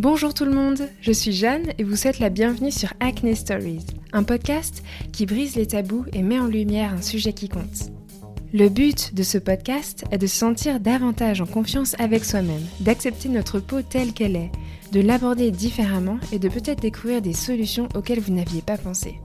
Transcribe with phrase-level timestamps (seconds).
[0.00, 3.84] Bonjour tout le monde, je suis Jeanne et vous souhaite la bienvenue sur Acne Stories,
[4.14, 4.82] un podcast
[5.12, 7.90] qui brise les tabous et met en lumière un sujet qui compte.
[8.54, 13.28] Le but de ce podcast est de se sentir davantage en confiance avec soi-même, d'accepter
[13.28, 14.50] notre peau telle qu'elle est,
[14.90, 19.20] de l'aborder différemment et de peut-être découvrir des solutions auxquelles vous n'aviez pas pensé.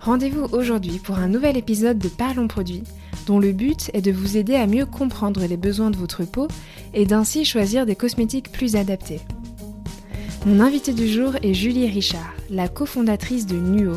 [0.00, 2.82] Rendez-vous aujourd'hui pour un nouvel épisode de Parlons Produits,
[3.28, 6.48] dont le but est de vous aider à mieux comprendre les besoins de votre peau
[6.92, 9.20] et d'ainsi choisir des cosmétiques plus adaptés.
[10.48, 13.96] Mon invité du jour est Julie Richard, la cofondatrice de Nuo.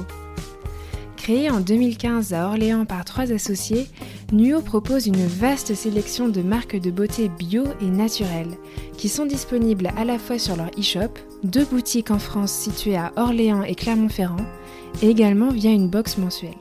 [1.16, 3.88] Créée en 2015 à Orléans par trois associés,
[4.34, 8.58] Nuo propose une vaste sélection de marques de beauté bio et naturelles
[8.98, 11.14] qui sont disponibles à la fois sur leur e-shop,
[11.46, 14.46] deux boutiques en France situées à Orléans et Clermont-Ferrand,
[15.02, 16.52] et également via une box mensuelle.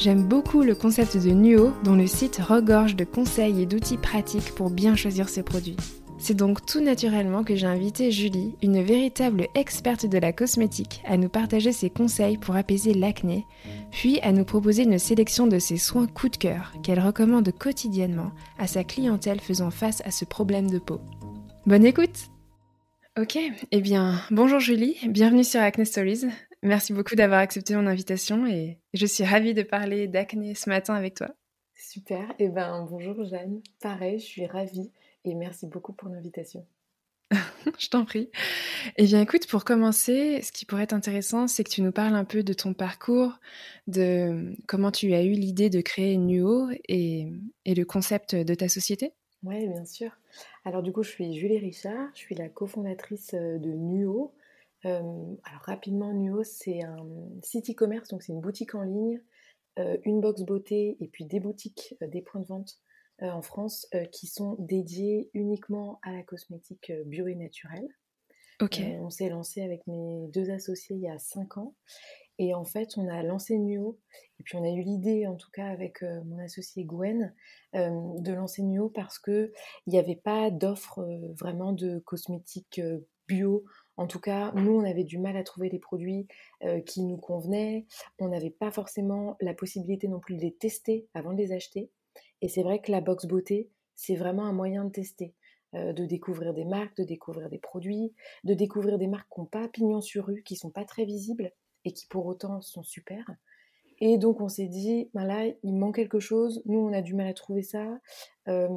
[0.00, 4.52] J'aime beaucoup le concept de Nuo dont le site regorge de conseils et d'outils pratiques
[4.56, 5.76] pour bien choisir ses produits.
[6.22, 11.16] C'est donc tout naturellement que j'ai invité Julie, une véritable experte de la cosmétique, à
[11.16, 13.44] nous partager ses conseils pour apaiser l'acné,
[13.90, 18.30] puis à nous proposer une sélection de ses soins coup de cœur qu'elle recommande quotidiennement
[18.56, 21.00] à sa clientèle faisant face à ce problème de peau.
[21.66, 22.30] Bonne écoute
[23.18, 23.36] Ok,
[23.72, 26.26] eh bien, bonjour Julie, bienvenue sur Acne Stories.
[26.62, 30.94] Merci beaucoup d'avoir accepté mon invitation et je suis ravie de parler d'acné ce matin
[30.94, 31.30] avec toi.
[31.74, 34.92] Super, et eh ben bonjour Jeanne, pareil, je suis ravie
[35.24, 36.66] et merci beaucoup pour l'invitation.
[37.78, 38.30] je t'en prie.
[38.96, 42.14] Eh bien, écoute, pour commencer, ce qui pourrait être intéressant, c'est que tu nous parles
[42.14, 43.38] un peu de ton parcours,
[43.86, 47.32] de comment tu as eu l'idée de créer Nuo et,
[47.64, 49.12] et, le concept de ta société.
[49.42, 50.10] Oui, bien sûr.
[50.64, 54.34] Alors, du coup, je suis Julie Richard, je suis la cofondatrice euh, de Nuo.
[54.84, 55.00] Euh,
[55.44, 57.06] alors, rapidement, Nuo, c'est un
[57.42, 59.20] site e-commerce, donc c'est une boutique en ligne,
[59.78, 62.91] euh, une box beauté et puis des boutiques, des points de vente euh,
[63.30, 67.88] en France euh, qui sont dédiés uniquement à la cosmétique euh, bio et naturelle.
[69.00, 71.74] On s'est lancé avec mes deux associés il y a cinq ans.
[72.38, 73.98] Et en fait, on a lancé Nuo,
[74.38, 77.34] et puis on a eu l'idée, en tout cas avec mon associé Gwen,
[77.74, 79.52] de lancer Nuo parce qu'il
[79.86, 81.04] n'y avait pas d'offre
[81.38, 82.80] vraiment de cosmétiques
[83.28, 83.64] bio.
[83.96, 86.26] En tout cas, nous, on avait du mal à trouver les produits
[86.86, 87.86] qui nous convenaient.
[88.18, 91.90] On n'avait pas forcément la possibilité non plus de les tester avant de les acheter.
[92.42, 95.34] Et c'est vrai que la box beauté, c'est vraiment un moyen de tester,
[95.74, 99.46] euh, de découvrir des marques, de découvrir des produits, de découvrir des marques qui n'ont
[99.46, 101.52] pas pignon sur rue, qui sont pas très visibles
[101.84, 103.24] et qui pour autant sont super.
[104.00, 107.14] Et donc on s'est dit, ben là, il manque quelque chose, nous on a du
[107.14, 108.00] mal à trouver ça,
[108.48, 108.68] euh,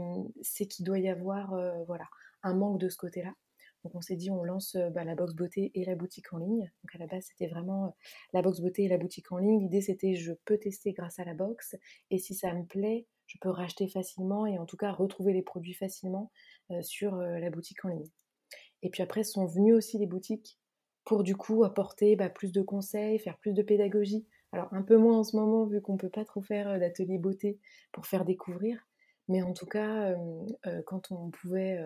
[0.43, 2.05] c'est qu'il doit y avoir euh, voilà,
[2.43, 3.33] un manque de ce côté-là.
[3.83, 6.71] Donc on s'est dit, on lance bah, la box beauté et la boutique en ligne.
[6.83, 7.95] Donc à la base, c'était vraiment
[8.33, 9.59] la box beauté et la boutique en ligne.
[9.59, 11.75] L'idée, c'était, je peux tester grâce à la box.
[12.09, 15.41] Et si ça me plaît, je peux racheter facilement et en tout cas retrouver les
[15.41, 16.31] produits facilement
[16.81, 18.09] sur la boutique en ligne.
[18.81, 20.59] Et puis après, sont venues aussi les boutiques
[21.05, 24.25] pour du coup apporter bah, plus de conseils, faire plus de pédagogie.
[24.51, 27.17] Alors un peu moins en ce moment vu qu'on ne peut pas trop faire d'atelier
[27.17, 27.59] beauté
[27.91, 28.79] pour faire découvrir.
[29.27, 30.15] Mais en tout cas,
[30.85, 31.79] quand on pouvait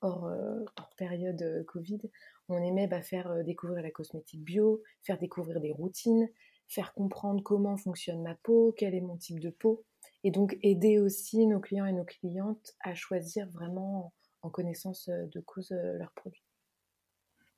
[0.00, 0.64] hors, euh,
[0.96, 2.00] période euh, Covid,
[2.48, 6.28] on aimait bah, faire euh, découvrir la cosmétique bio, faire découvrir des routines,
[6.68, 9.84] faire comprendre comment fonctionne ma peau, quel est mon type de peau,
[10.24, 15.40] et donc aider aussi nos clients et nos clientes à choisir vraiment en connaissance de
[15.40, 16.44] cause leurs produits.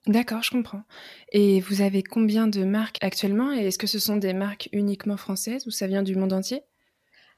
[0.06, 0.83] D'accord, je comprends.
[1.31, 5.17] Et vous avez combien de marques actuellement et est-ce que ce sont des marques uniquement
[5.17, 6.62] françaises ou ça vient du monde entier?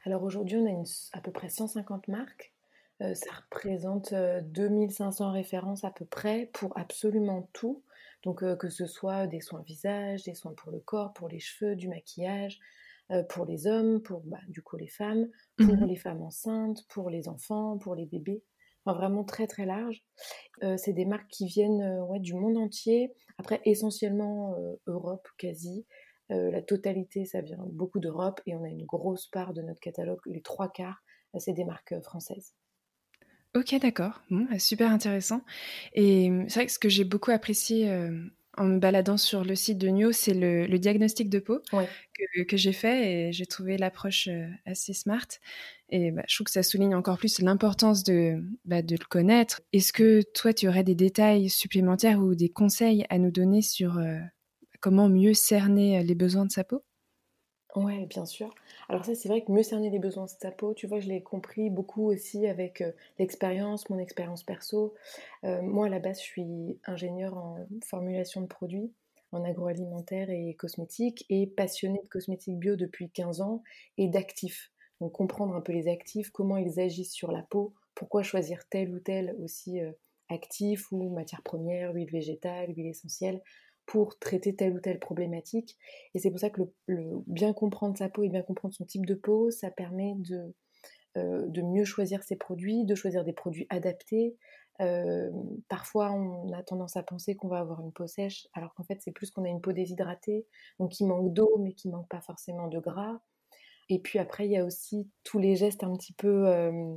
[0.07, 2.55] Alors aujourd'hui, on a à peu près 150 marques
[3.03, 7.83] euh, ça représente 2500 euh, références à peu près pour absolument tout.
[8.23, 11.41] Donc euh, que ce soit des soins visage, des soins pour le corps, pour les
[11.41, 12.61] cheveux, du maquillage,
[13.29, 17.11] pour les hommes, pour bah, du coup les femmes, pour mmh les femmes enceintes, pour
[17.11, 18.43] les enfants, pour les bébés.
[18.85, 20.03] Enfin, vraiment très très large.
[20.77, 23.15] c'est des marques qui viennent ouais, du monde entier.
[23.39, 24.57] Après, essentiellement
[24.87, 25.87] Europe quasi.
[26.29, 30.21] la totalité, ça vient beaucoup d'Europe et on a une grosse part de notre catalogue,
[30.27, 31.03] les trois quarts,
[31.39, 32.55] c'est des marques françaises.
[33.55, 34.21] Ok, d'accord.
[34.31, 35.43] Bah, super intéressant.
[35.93, 37.89] Et mmh, c'est vrai que ce que j'ai beaucoup apprécié
[38.57, 41.61] en me baladant sur le site de Nio, c'est le, diagnostic de peau
[42.49, 44.29] que, j'ai fait et j'ai trouvé l'approche
[44.67, 45.27] assez smart.
[45.89, 49.61] Et bah, je trouve que ça souligne encore plus l'importance de, bah, de le connaître.
[49.73, 54.01] Est-ce que toi, tu aurais des détails supplémentaires ou des conseils à nous donner sur
[54.81, 56.85] comment mieux cerner les besoins de sa peau?
[57.75, 58.55] Ouais, bien sûr.
[58.89, 61.09] Alors ça, c'est vrai que mieux cerner les besoins de sa peau, tu vois, je
[61.09, 64.95] l'ai compris beaucoup aussi avec euh, l'expérience, mon expérience perso.
[65.45, 68.93] Euh, moi, à la base, je suis ingénieure en formulation de produits,
[69.33, 73.63] en agroalimentaire et cosmétique, et passionnée de cosmétique bio depuis 15 ans
[73.97, 74.71] et d'actifs.
[75.01, 78.95] Donc comprendre un peu les actifs, comment ils agissent sur la peau, pourquoi choisir tel
[78.95, 79.93] ou tel aussi euh,
[80.29, 83.43] actifs ou matières premières, huile végétale, huile essentielle,
[83.87, 85.77] pour traiter telle ou telle problématique.
[86.15, 89.07] Et c'est pour ça que le, bien comprendre sa peau et bien comprendre son type
[89.07, 90.55] de peau, ça permet de,
[91.17, 94.37] euh, mieux choisir ses produits, de choisir des produits adaptés.
[94.81, 95.31] Euh,
[95.69, 99.01] parfois, on a tendance à penser qu'on va avoir une peau sèche, alors qu'en fait,
[99.01, 100.47] c'est plus qu'on a une peau déshydratée,
[100.81, 103.21] donc qui manque d'eau, mais qui manque pas forcément de gras.
[103.89, 106.95] Et puis après, il y a aussi tous les gestes un petit peu, euh,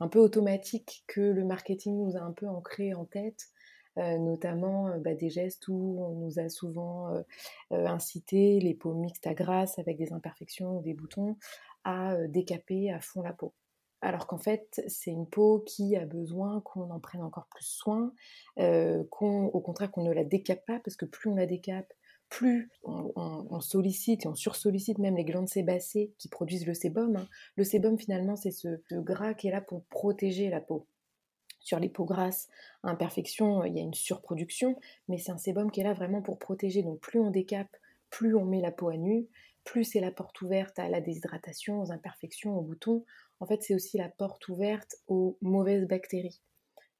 [0.00, 3.51] un peu automatiques que le marketing nous a un peu ancrés en tête.
[3.98, 7.22] Euh, notamment euh, bah, des gestes où on nous a souvent euh,
[7.70, 11.36] incité les peaux mixtes à grasse avec des imperfections ou des boutons
[11.84, 13.52] à décaper à fond la peau.
[14.00, 18.12] Alors qu'en fait, c'est une peau qui a besoin qu'on en prenne encore plus soin,
[18.56, 21.92] qu'on, au contraire qu'on ne la décape pas, parce que plus on la décape,
[22.28, 27.16] plus on, sollicite et on sursollicite même les glandes sébacées qui produisent le sébum.
[27.16, 27.28] Hein.
[27.56, 30.86] Le sébum, finalement, c'est ce, gras qui est là pour protéger la peau
[31.62, 32.48] sur les peaux grasses,
[32.82, 34.78] imperfection, il y a une surproduction,
[35.08, 36.82] mais c'est un sébum qui est là vraiment pour protéger.
[36.82, 37.76] Donc plus on décape,
[38.10, 39.26] plus on met la peau à nu,
[39.64, 43.04] plus c'est la porte ouverte à la déshydratation, aux imperfections, aux boutons.
[43.40, 46.40] En fait, c'est aussi la porte ouverte aux mauvaises bactéries.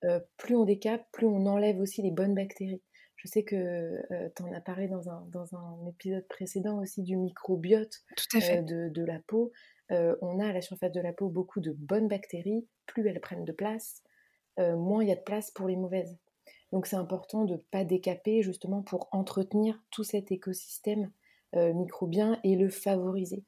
[0.04, 2.82] Euh, plus on décape, plus on enlève aussi les bonnes bactéries.
[3.16, 7.02] Je sais que euh, tu en as parlé dans un, dans un, épisode précédent aussi
[7.02, 8.02] du microbiote
[8.34, 9.52] euh, de, de, la peau.
[9.90, 12.66] on a à la surface de la peau beaucoup de bonnes bactéries.
[12.86, 14.11] Plus elles prennent de place, euh,
[14.58, 16.18] moins il y a de place pour les mauvaises.
[16.72, 21.10] Donc c'est important de ne pas décaper justement pour entretenir tout cet écosystème
[21.54, 23.44] euh, microbien et le favoriser.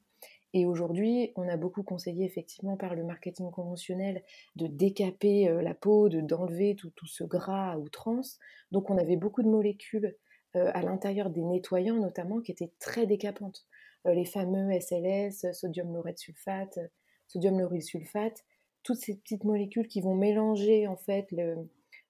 [0.53, 4.23] Et aujourd'hui, on a beaucoup conseillé effectivement par le marketing conventionnel
[4.55, 8.39] de décaper euh, la peau, de d'enlever tout, ce gras à outrance.
[8.71, 10.15] Donc on avait beaucoup de molécules
[10.53, 13.67] à l'intérieur des nettoyants notamment qui étaient très décapantes.
[14.05, 16.79] les fameux SLS, sodium laureth sulfate,
[17.27, 18.45] sodium lauryl sulfate,
[18.85, 21.33] toutes ces petites molécules qui vont mélanger en fait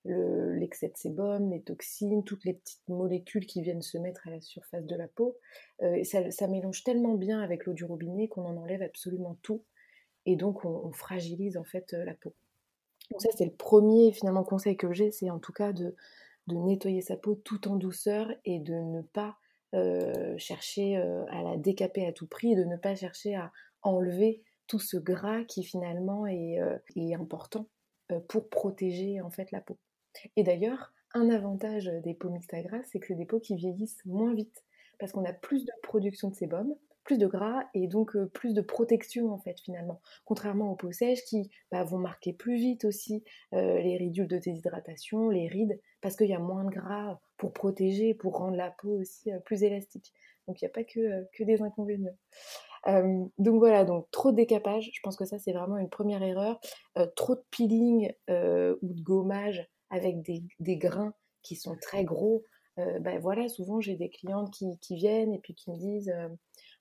[0.04, 4.42] l'excès de sébum, les toxines, toutes les petites molécules qui viennent se mettre à la
[4.42, 5.38] surface de la peau.
[5.81, 9.63] Euh, ça, mélange tellement bien avec l'eau du robinet qu'on en enlève absolument tout.
[10.25, 12.33] Et donc on, fragilise en fait euh, la peau.
[13.10, 15.95] Donc ça c'est le premier finalement conseil que j'ai, c'est en tout cas de,
[16.48, 19.38] nettoyer sa peau tout en douceur et de ne pas
[19.74, 24.80] euh, chercher à la décaper à tout prix, de ne pas chercher à enlever tout
[24.80, 26.78] ce gras qui finalement est, euh,
[27.14, 27.68] important
[28.12, 29.78] euh, pour protéger en fait la peau.
[30.36, 33.56] Et d'ailleurs, un avantage des peaux mixtes à gras, c'est que c'est des peaux qui
[33.56, 34.64] vieillissent moins vite
[35.00, 36.74] parce qu'on a plus de production de sébum,
[37.04, 40.02] plus de gras et donc euh, plus de protection en fait finalement.
[40.24, 45.30] Contrairement aux peaux sèches qui bah, vont marquer plus vite aussi les ridules de déshydratation,
[45.30, 49.00] les rides, parce qu'il y a moins de gras pour protéger, pour rendre la peau
[49.00, 50.14] aussi plus élastique.
[50.48, 52.18] Donc il n'y a pas que, que des inconvénients.
[52.88, 56.22] Euh, donc voilà, donc trop de décapage, je pense que ça c'est vraiment une première
[56.22, 56.60] erreur.
[56.98, 62.44] Euh, trop de peeling euh, ou de gommage avec des, grains qui sont très gros.
[62.78, 66.14] ben voilà, souvent j'ai des clientes qui, viennent et puis qui me disent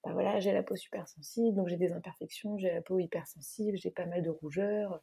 [0.03, 3.77] ben voilà, j'ai la peau super sensible, donc j'ai des imperfections, j'ai la peau hypersensible,
[3.77, 5.01] j'ai pas mal de rougeurs.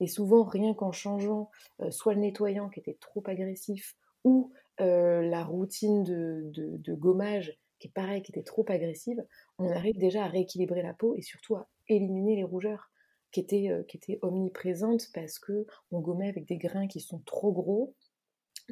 [0.00, 1.50] Et souvent, rien qu'en changeant
[1.90, 8.22] soit le nettoyant qui était trop agressif ou la routine de gommage qui est pareil,
[8.22, 9.24] qui était trop agressive,
[9.58, 12.90] on arrive déjà à rééquilibrer la peau et surtout à éliminer les rougeurs
[13.32, 17.20] qui étaient, euh, qui étaient omniprésentes parce que on gommait avec des grains qui sont
[17.26, 17.94] trop gros.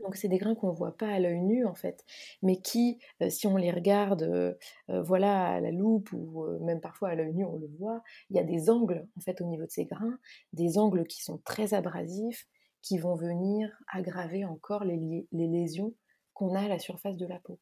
[0.02, 2.04] Donc c'est des grains qu'on ne voit pas à l'œil nu en fait,
[2.42, 7.10] mais qui, euh, si on les regarde, euh, voilà à la loupe ou même parfois
[7.10, 9.64] à l'œil nu, on le voit, il y a des angles en fait au niveau
[9.64, 10.18] de ces grains,
[10.52, 12.46] des angles qui sont très abrasifs,
[12.82, 15.94] qui vont venir aggraver encore les lésions
[16.32, 17.58] qu'on a à la surface de la peau.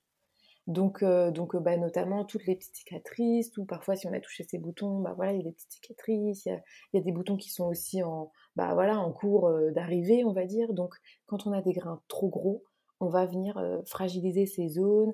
[0.66, 4.20] Donc, euh, donc euh, bah, notamment toutes les petites cicatrices, ou parfois si on a
[4.20, 6.61] touché ses boutons, bah voilà, il y a des petites cicatrices, il
[6.94, 10.32] y a, des boutons qui sont aussi en, bah voilà, en cours euh, d'arrivée, on
[10.32, 10.73] va dire.
[10.73, 10.94] Donc
[11.26, 12.64] quand on a des grains trop gros,
[12.99, 15.12] on va venir fragiliser ces zones,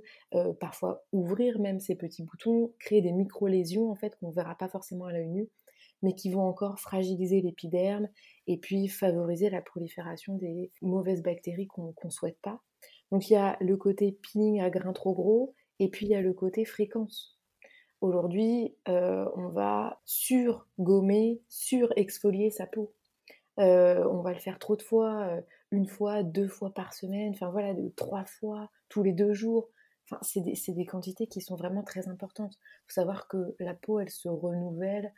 [0.60, 4.68] parfois ouvrir même ces petits boutons, créer des micro-lésions en fait qu'on ne verra pas
[4.68, 5.48] forcément à l'œil nu,
[6.00, 8.08] mais qui vont encore fragiliser l'épiderme
[8.46, 12.60] et puis favoriser la prolifération des mauvaises bactéries qu'on ne souhaite pas.
[13.12, 16.14] Donc il y a le côté peeling à grains trop gros et puis il y
[16.14, 17.38] a le côté fréquence.
[18.00, 22.94] Aujourd'hui, euh, on va sur-gommer, sur-exfolier sa peau.
[23.60, 25.40] Euh, on va le faire trop de fois, euh,
[25.70, 29.68] une fois, deux fois par semaine, enfin voilà, trois fois tous les deux jours.
[30.06, 32.54] Enfin, c'est des, des, quantités qui sont vraiment très importantes.
[32.56, 35.12] Il faut savoir que la peau, elle se renouvelle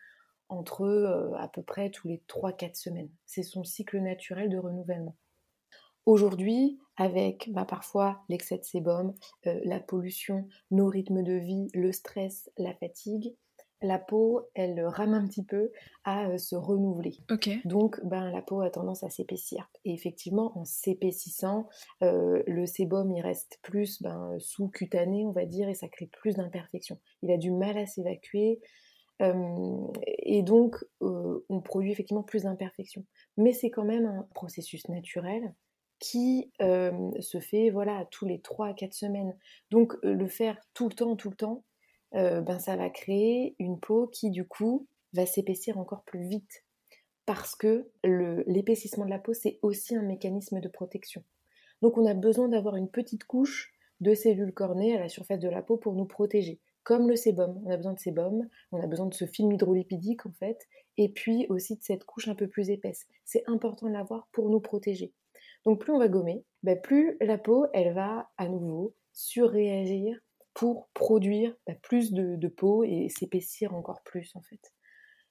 [0.49, 3.11] entre à peu près tous les 3-4 semaines.
[3.25, 5.17] C'est son cycle naturel de renouvellement.
[6.07, 9.15] Aujourd'hui, avec bah, parfois l'excès de sébum,
[9.47, 13.35] euh, la pollution, nos rythmes de vie, le stress, la fatigue,
[13.81, 15.73] la peau, elle rame un petit peu
[16.05, 17.17] à euh, se renouveler.
[17.65, 19.71] Donc, ben, la peau a tendance à s'épaissir.
[19.87, 21.69] Et effectivement, en s'épaississant,
[22.03, 26.35] euh, le sébum, il reste plus ben, sous-cutané, on va dire, et ça crée plus
[26.37, 26.99] d'imperfections.
[27.23, 28.61] Il a du mal à s'évacuer.
[29.21, 33.05] et donc, on produit effectivement plus d'imperfections.
[33.39, 35.55] Mais c'est quand même un processus naturel
[35.99, 39.37] qui se fait voilà tous les 3 à 4 semaines.
[39.71, 41.65] Donc le faire tout le temps, tout le temps,
[42.13, 46.65] ben ça va créer une peau qui du coup va s'épaissir encore plus vite.
[47.27, 51.25] Parce que l'épaississement de la peau, c'est aussi un mécanisme de protection.
[51.81, 55.49] Donc on a besoin d'avoir une petite couche de cellules cornées à la surface de
[55.49, 56.61] la peau pour nous protéger.
[56.83, 60.27] Comme le sébum, on a besoin de sébum, on a besoin de ce film hydrolipidique
[60.27, 63.07] en fait, et puis aussi de cette couche un peu plus épaisse.
[63.25, 65.15] C'est important de l'avoir pour nous protéger.
[65.65, 70.19] Donc plus on va gommer, bah, plus la peau, elle va à nouveau surréagir
[70.53, 74.73] pour produire bah, plus de, peau et s'épaissir encore plus en fait.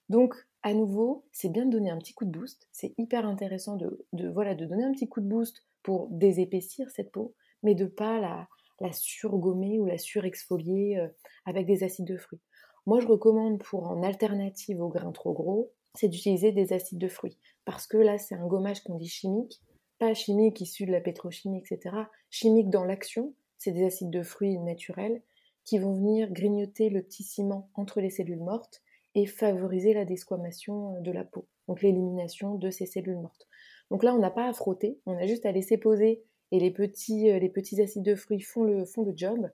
[0.09, 2.67] Donc à nouveau, c'est bien de donner un petit coup de boost.
[2.71, 7.11] C'est hyper intéressant de, voilà, de donner un petit coup de boost pour désépaissir cette
[7.11, 8.47] peau, mais de pas la,
[8.91, 11.07] surgommer ou la surexfolier euh,
[11.45, 12.41] avec des acides de fruits.
[12.85, 17.07] Moi, je recommande pour en alternative au grain trop gros, c'est d'utiliser des acides de
[17.07, 17.37] fruits.
[17.63, 19.61] Parce que là, c'est un gommage qu'on dit chimique
[20.03, 21.95] pas chimique issu de la pétrochimie, etc.
[22.29, 25.21] Chimique dans l'action, c'est des acides de fruits naturels
[25.63, 28.81] qui vont venir grignoter le tissement entre les cellules mortes
[29.15, 33.47] et favoriser la desquamation euh, de la peau, donc l'élimination de ces cellules mortes.
[33.91, 36.71] Donc là, on n'a pas à frotter, on a juste à laisser poser et les
[36.71, 39.49] petits, euh, les petits acides de fruits font le, font le job.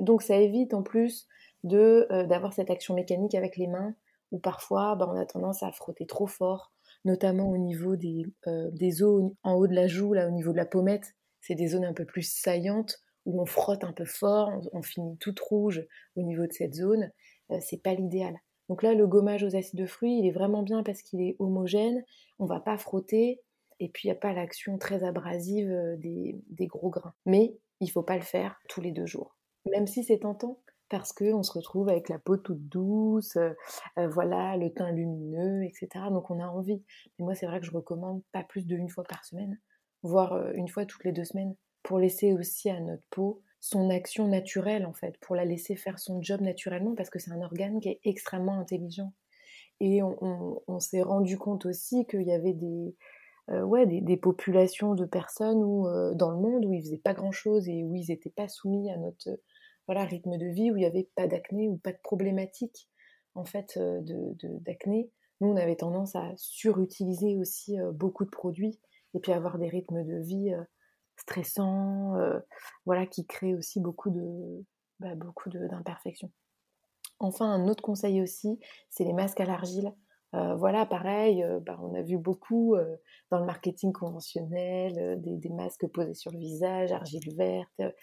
[0.00, 1.28] Donc ça évite en plus
[1.62, 3.94] de, euh, d'avoir cette action mécanique avec les mains
[4.32, 6.72] où parfois bah, on a tendance à frotter trop fort
[7.04, 10.52] notamment au niveau des, euh, des zones en haut de la joue, là au niveau
[10.52, 11.14] de la pommette.
[11.40, 15.16] C'est des zones un peu plus saillantes où on frotte un peu fort, on, finit
[15.18, 15.84] toute rouge
[16.16, 17.10] au niveau de cette zone.
[17.50, 18.36] Euh, c'est pas l'idéal.
[18.68, 21.36] Donc là, le gommage aux acides de fruits, il est vraiment bien parce qu'il est
[21.38, 22.02] homogène,
[22.38, 23.40] on va pas frotter,
[23.80, 27.14] et puis il n'y a pas l'action très abrasive euh, des, des, gros grains.
[27.26, 29.36] Mais il faut pas le faire tous les deux jours.
[29.70, 33.50] Même si c'est tentant, parce qu'on se retrouve avec la peau toute douce, euh,
[33.98, 35.88] euh, voilà, le teint lumineux, etc.
[36.10, 36.82] Donc on a envie.
[37.18, 39.58] Mais moi, c'est vrai que je recommande pas plus d'une fois par semaine,
[40.02, 43.88] voire euh, une fois toutes les deux semaines, pour laisser aussi à notre peau son
[43.88, 47.40] action naturelle, en fait, pour la laisser faire son job naturellement, parce que c'est un
[47.40, 49.12] organe qui est extrêmement intelligent.
[49.80, 52.94] Et on, s'est rendu compte aussi qu'il y avait des,
[53.48, 55.60] ouais, des, populations de personnes
[56.14, 58.96] dans le monde où ils faisaient pas grand-chose et où ils n'étaient pas soumis à
[58.98, 59.30] notre
[59.86, 62.88] voilà, rythme de vie où il n'y avait pas d'acné ou pas de problématique
[63.34, 64.00] en fait euh,
[64.60, 65.10] d'acné.
[65.40, 68.80] Nous, on avait tendance à surutiliser aussi euh, beaucoup de produits
[69.14, 70.62] et puis avoir des rythmes de vie euh,
[71.16, 72.14] stressants,
[72.86, 74.64] voilà, qui créent aussi beaucoup de
[74.98, 76.32] bah, beaucoup d'imperfections.
[77.20, 78.58] Enfin, un autre conseil aussi,
[78.90, 79.94] c'est les masques à l'argile.
[80.32, 82.74] voilà, pareil, bah, on a vu beaucoup
[83.30, 87.94] dans le marketing conventionnel des, masques posés sur le visage, argile verte,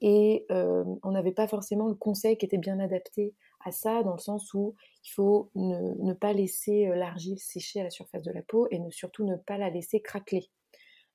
[0.00, 3.34] et on n'avait pas forcément le conseil qui était bien adapté
[3.64, 4.74] à ça, dans le sens où
[5.04, 9.24] il faut ne, pas laisser l'argile sécher à la surface de la peau et surtout
[9.24, 10.50] ne pas la laisser craquer.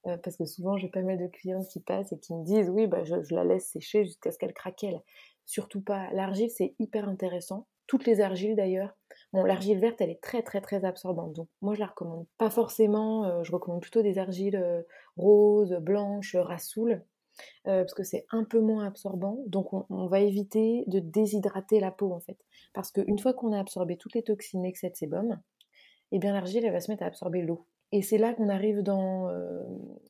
[0.04, 2.88] parce que souvent j'ai pas mal de clients qui passent et qui me disent oui
[2.88, 5.02] bah je, la laisse sécher jusqu'à ce qu'elle craquelle.
[5.46, 6.12] Surtout pas.
[6.14, 7.68] L'argile c'est hyper intéressant.
[7.88, 8.96] Toutes les argiles d'ailleurs.
[9.32, 12.50] Bon l'argile verte elle est très très très absorbante donc moi je la recommande pas
[12.50, 13.44] forcément.
[13.44, 14.86] je recommande plutôt des argiles
[15.18, 17.04] roses, blanches, rassoules
[17.68, 19.40] euh, parce que c'est un peu moins absorbant.
[19.48, 22.38] Donc on, va éviter de déshydrater la peau en fait.
[22.74, 25.40] Parce qu'une fois qu'on a absorbé toutes les toxines, excès de sébum,
[26.12, 27.66] eh bien l'argile elle va se mettre à absorber l'eau.
[27.92, 29.64] Et c'est là qu'on arrive dans euh,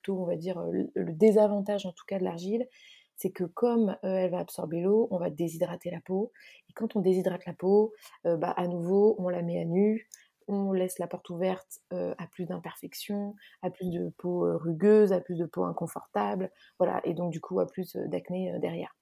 [0.03, 2.67] tout, on va dire, le, désavantage en tout cas de l'argile,
[3.15, 6.31] c'est que comme euh, elle va absorber l'eau, on va déshydrater la peau.
[6.69, 10.07] Et quand on déshydrate la peau, bah, à nouveau, on la met à nu,
[10.47, 15.13] on laisse la porte ouverte euh, à plus d'imperfections, à plus de peau euh, rugueuse,
[15.13, 18.95] à plus de peau inconfortable, voilà, et donc du coup à plus euh, d'acné derrière.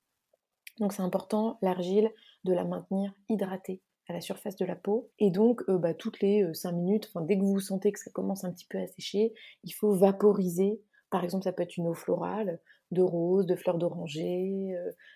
[0.80, 2.12] Donc c'est important, l'argile,
[2.46, 5.12] de la maintenir hydratée à la surface de la peau.
[5.20, 8.52] Et donc, bah, toutes les 5 minutes, dès que vous sentez que ça commence un
[8.52, 10.82] petit peu à sécher, il faut vaporiser.
[11.12, 12.60] Par exemple, ça peut être une eau florale,
[12.92, 14.74] de rose, de fleurs d'oranger,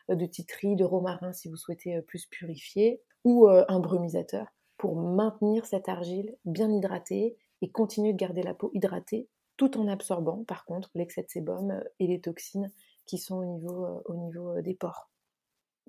[0.10, 4.48] de titri, de romarin si vous souhaitez plus purifier, ou un brumisateur
[4.92, 10.44] maintenir cette argile bien hydratée et continuer de garder la peau hydratée tout en absorbant
[10.44, 12.72] par contre l'excès de sébum euh, et les toxines
[13.06, 15.10] qui sont au niveau, euh, au niveau euh, des pores.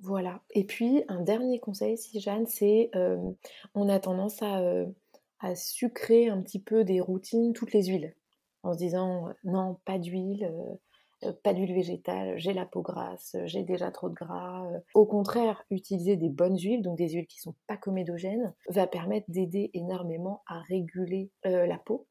[0.00, 0.42] Voilà.
[0.50, 2.90] Et puis un dernier conseil, si Jeanne, c'est
[3.74, 4.60] on a tendance à,
[5.38, 8.12] à, sucrer un petit peu des routines toutes les huiles
[8.64, 10.50] en se disant non, pas d'huile,
[11.42, 14.66] pas d'huile végétale, j'ai la peau grasse, j'ai déjà trop de gras.
[14.94, 19.30] Au contraire, utiliser des bonnes huiles, donc des huiles qui sont pas comédogènes, va permettre
[19.30, 22.06] d'aider énormément à réguler la peau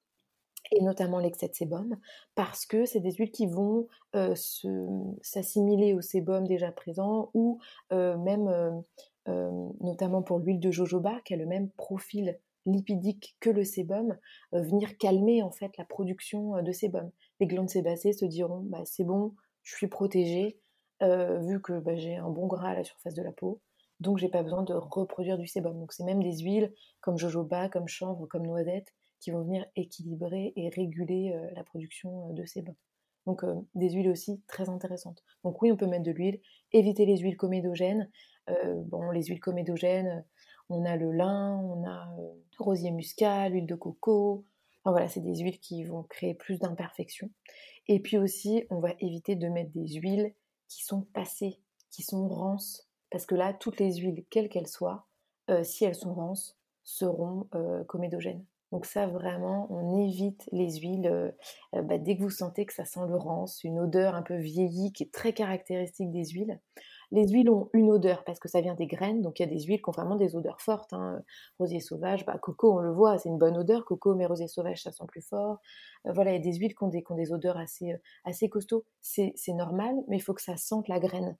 [0.72, 1.98] et notamment l'excès de sébum,
[2.36, 3.88] parce que c'est des huiles qui vont
[5.22, 7.60] s'assimiler au sébum déjà présent ou
[7.92, 8.84] même,
[9.28, 14.18] notamment pour l'huile de jojoba, qui a le même profil lipidique que le sébum,
[14.54, 17.12] venir calmer en fait la production de sébum.
[17.40, 20.60] Les glandes sébacées se diront bah, c'est bon, je suis protégée,
[21.02, 23.62] vu que bah, j'ai un bon gras à la surface de la peau,
[24.04, 25.80] donc j'ai pas besoin de reproduire du sébum.
[25.80, 30.52] Donc c'est même des huiles comme jojoba, comme chanvre, comme noisette, qui vont venir équilibrer
[30.58, 32.76] et réguler euh, la production euh, de sébum.
[33.26, 35.24] Donc euh, des huiles aussi très intéressantes.
[35.46, 36.42] Donc oui, on peut mettre de l'huile,
[36.74, 38.10] éviter les huiles comédogènes.
[38.88, 40.26] bon, les huiles comédogènes,
[40.68, 42.14] on a le lin, on a
[42.58, 44.44] rosier muscat, l'huile de coco.
[44.86, 47.30] Voilà, c'est des huiles qui vont créer plus d'imperfections.
[47.88, 50.34] Et puis aussi, on va éviter de mettre des huiles
[50.68, 51.60] qui sont passées,
[51.90, 52.90] qui sont rances.
[53.10, 55.08] Parce que là, toutes les huiles, quelles qu'elles soient,
[55.64, 57.48] si elles sont rances, seront
[57.88, 58.46] comédogènes.
[58.74, 61.06] Donc ça, vraiment, on évite les huiles.
[61.06, 61.32] Euh,
[61.76, 64.36] euh, bah, dès que vous sentez que ça sent le rance, une odeur un peu
[64.36, 66.60] vieillie qui est très caractéristique des huiles.
[67.12, 69.50] Les huiles ont une odeur parce que ça vient des graines, donc il y a
[69.50, 70.94] des huiles qui ont vraiment des odeurs fortes.
[70.94, 71.22] Hein.
[71.60, 73.86] Rosier sauvage, bah, coco, on le voit, c'est une bonne odeur.
[73.86, 75.60] Coco, mais rosier sauvage, ça sent plus fort.
[76.08, 77.96] Euh, voilà, il y a des huiles qui ont des, qui ont des odeurs assez,
[78.26, 78.86] assez costauds.
[79.02, 81.38] C'est normal, mais il faut que ça sente la graine.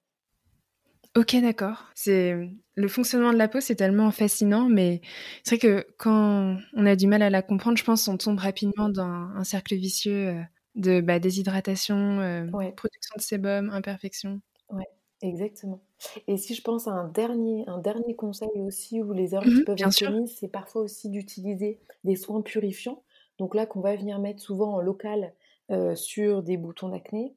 [1.16, 1.92] Ok, d'accord.
[1.94, 2.36] C'est
[2.76, 5.02] le fonctionnement de la peau, c'est tellement fascinant, mais
[5.44, 8.40] c'est vrai que quand on a du mal à la comprendre, je pense qu'on tombe
[8.40, 9.04] rapidement dans
[9.36, 10.42] un cercle vicieux euh,
[10.74, 14.42] de bah, déshydratation, euh, production de sébum, imperfection.
[15.24, 15.80] Exactement.
[16.28, 19.64] Et si je pense à un dernier, un dernier conseil aussi, où les herbes mmh
[19.64, 23.02] peuvent être mises, c'est parfois aussi d'utiliser des soins purifiants.
[23.40, 25.34] Donc là, qu'on va venir mettre souvent en local
[25.72, 27.36] euh, sur des boutons d'acné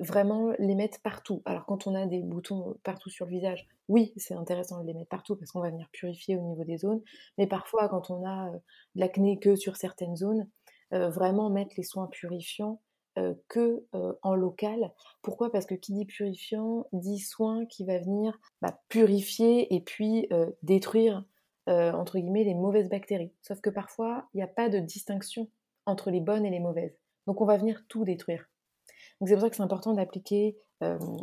[0.00, 1.40] vraiment les mettre partout.
[1.44, 4.92] Alors quand on a des boutons partout sur le visage, oui, c'est intéressant de les
[4.92, 7.00] mettre partout parce qu'on va venir purifier au niveau des zones.
[7.38, 8.60] Mais parfois, quand on a de
[8.96, 10.48] l'acné que sur certaines zones,
[10.90, 12.80] vraiment mettre les soins purifiants
[13.48, 13.86] que
[14.22, 14.92] en local.
[15.22, 15.50] Pourquoi?
[15.50, 20.28] Parce que qui dit purifiant dit soin qui va venir bah, purifier et puis
[20.62, 21.24] détruire
[21.66, 23.32] entre guillemets les mauvaises bactéries.
[23.42, 25.48] Sauf que parfois, il n'y a pas de distinction
[25.86, 26.98] entre les bonnes et les mauvaises.
[27.26, 28.48] Donc on va venir tout détruire.
[29.20, 30.56] Donc c'est pour ça que c'est important d'appliquer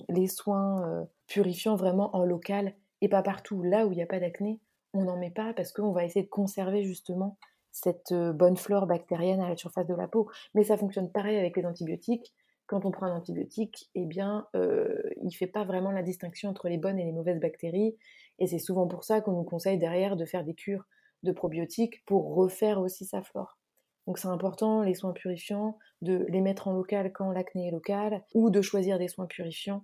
[0.10, 3.63] les soins purifiants vraiment en local et pas partout.
[3.63, 4.60] Là où il n'y a pas d'acné,
[4.93, 7.38] on n'en met pas parce qu'on va essayer de conserver justement
[7.76, 10.30] cette bonne flore bactérienne à la surface de la peau.
[10.54, 12.34] Mais ça fonctionne pareil avec les antibiotiques.
[12.68, 16.70] Quand on prend un antibiotique, eh bien, il ne fait pas vraiment la distinction entre
[16.70, 17.98] les bonnes et les mauvaises bactéries.
[18.40, 20.86] Et c'est souvent pour ça qu'on nous conseille derrière de faire des cures
[21.24, 23.60] de probiotiques pour refaire aussi sa flore.
[24.08, 28.24] Donc c'est important, les soins purifiants, de les mettre en local quand l'acné est local,
[28.34, 29.84] ou de choisir des soins purifiants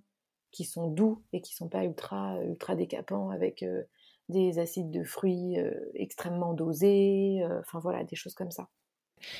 [0.50, 3.64] qui sont doux et qui ne sont pas ultra, ultra décapants avec
[4.32, 8.68] des acides de fruits euh, extrêmement dosés, euh, enfin voilà, des choses comme ça.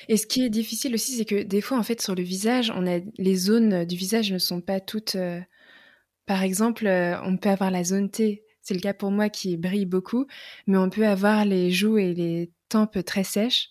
[0.09, 2.73] Et ce qui est difficile aussi, c'est que des fois, en fait, sur le visage,
[2.77, 5.17] on a les zones du visage ne sont pas toutes.
[6.25, 6.87] Par exemple,
[7.25, 8.45] on peut avoir la zone T.
[8.63, 10.27] C'est le cas pour moi qui brille beaucoup,
[10.69, 13.71] mais on peut avoir les joues et les tempes très sèches.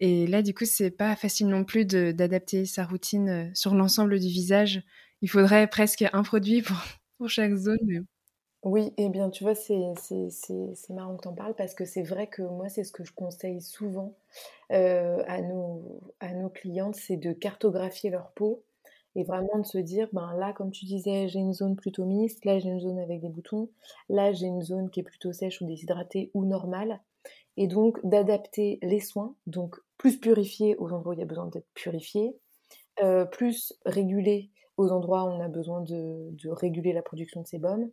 [0.00, 4.18] Et là, du coup, c'est pas facile non plus d'adapter sa routine euh, sur l'ensemble
[4.18, 4.82] du visage.
[5.20, 6.78] Il faudrait presque un produit pour,
[7.18, 8.06] pour chaque zone.
[8.62, 9.78] Oui, et eh bien tu vois, c'est
[10.90, 13.12] marrant que tu en parles parce que c'est vrai que moi, c'est ce que je
[13.12, 14.14] conseille souvent
[14.72, 18.62] euh, à, nos, à nos clientes, c'est de cartographier leur peau
[19.16, 22.44] et vraiment de se dire, ben là, comme tu disais, j'ai une zone plutôt mixte,
[22.44, 23.70] là j'ai une zone avec des boutons,
[24.10, 27.00] là j'ai une zone qui est plutôt sèche ou déshydratée ou normale
[27.56, 31.46] et donc d'adapter les soins, donc plus purifier aux endroits où il y a besoin
[31.46, 32.36] d'être purifié,
[33.02, 37.90] euh, plus réguler aux endroits où on a besoin de, réguler la production de sébum,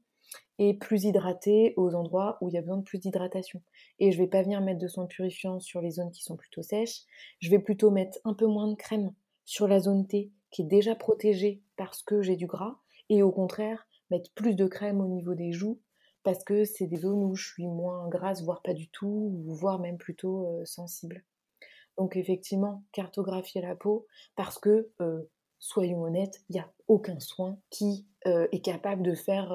[0.60, 3.62] et plus hydraté aux endroits où il y a besoin de plus d'hydratation.
[4.00, 6.62] Et je vais pas venir mettre de soins purifiants sur les zones qui sont plutôt
[6.62, 7.02] sèches,
[7.40, 9.13] je vais plutôt mettre un peu moins de crème
[9.46, 12.78] sur la zone T qui est déjà protégée parce que j'ai du gras,
[13.10, 15.80] et au contraire mettre plus de crème au niveau des joues
[16.24, 19.80] parce que c'est des zones où je suis moins grasse, voire pas du tout, voire
[19.80, 21.24] même plutôt euh, sensible.
[21.98, 25.22] Donc effectivement, cartographier la peau, parce que, euh,
[25.60, 29.54] soyons honnêtes, il n'y a aucun soin qui euh, est capable de faire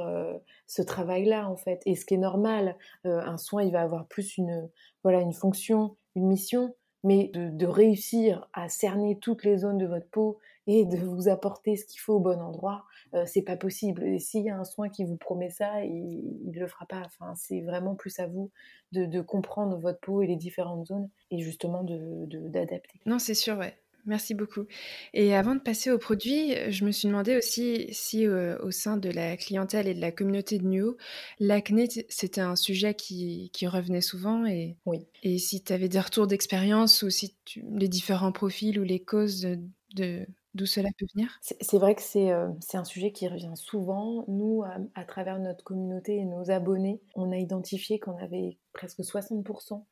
[0.66, 1.82] ce travail-là, en fait.
[1.86, 4.68] Et ce qui est normal, un soin, il va avoir plus une,
[5.02, 10.08] voilà, une fonction, une mission, mais de, réussir à cerner toutes les zones de votre
[10.08, 14.04] peau et de vous apporter ce qu'il faut au bon endroit, euh, c'est pas possible.
[14.04, 17.02] Et s'il y a un soin qui vous promet ça, il, ne le fera pas.
[17.04, 18.52] Enfin, c'est vraiment plus à vous
[18.92, 23.00] de, comprendre votre peau et les différentes zones et justement de d'adapter.
[23.06, 23.74] non, c'est sûr, ouais.
[24.06, 24.66] Merci beaucoup.
[25.14, 28.96] Et avant de passer aux produits, je me suis demandé aussi si euh, au sein
[28.96, 30.96] de la clientèle et de la communauté de Nuo,
[31.40, 34.44] l'acné, c'était un sujet qui, qui, revenait souvent.
[34.46, 35.06] Et, oui.
[35.22, 39.00] et si tu avais des retours d'expérience ou si tu, les différents profils ou les
[39.00, 39.46] causes
[39.94, 41.38] de, d'où cela peut venir?
[41.40, 44.24] C'est vrai que c'est euh, un sujet qui revient souvent.
[44.28, 44.62] Nous,
[44.94, 49.84] à, travers notre communauté et nos abonnés, on a identifié qu'on avait presque 60%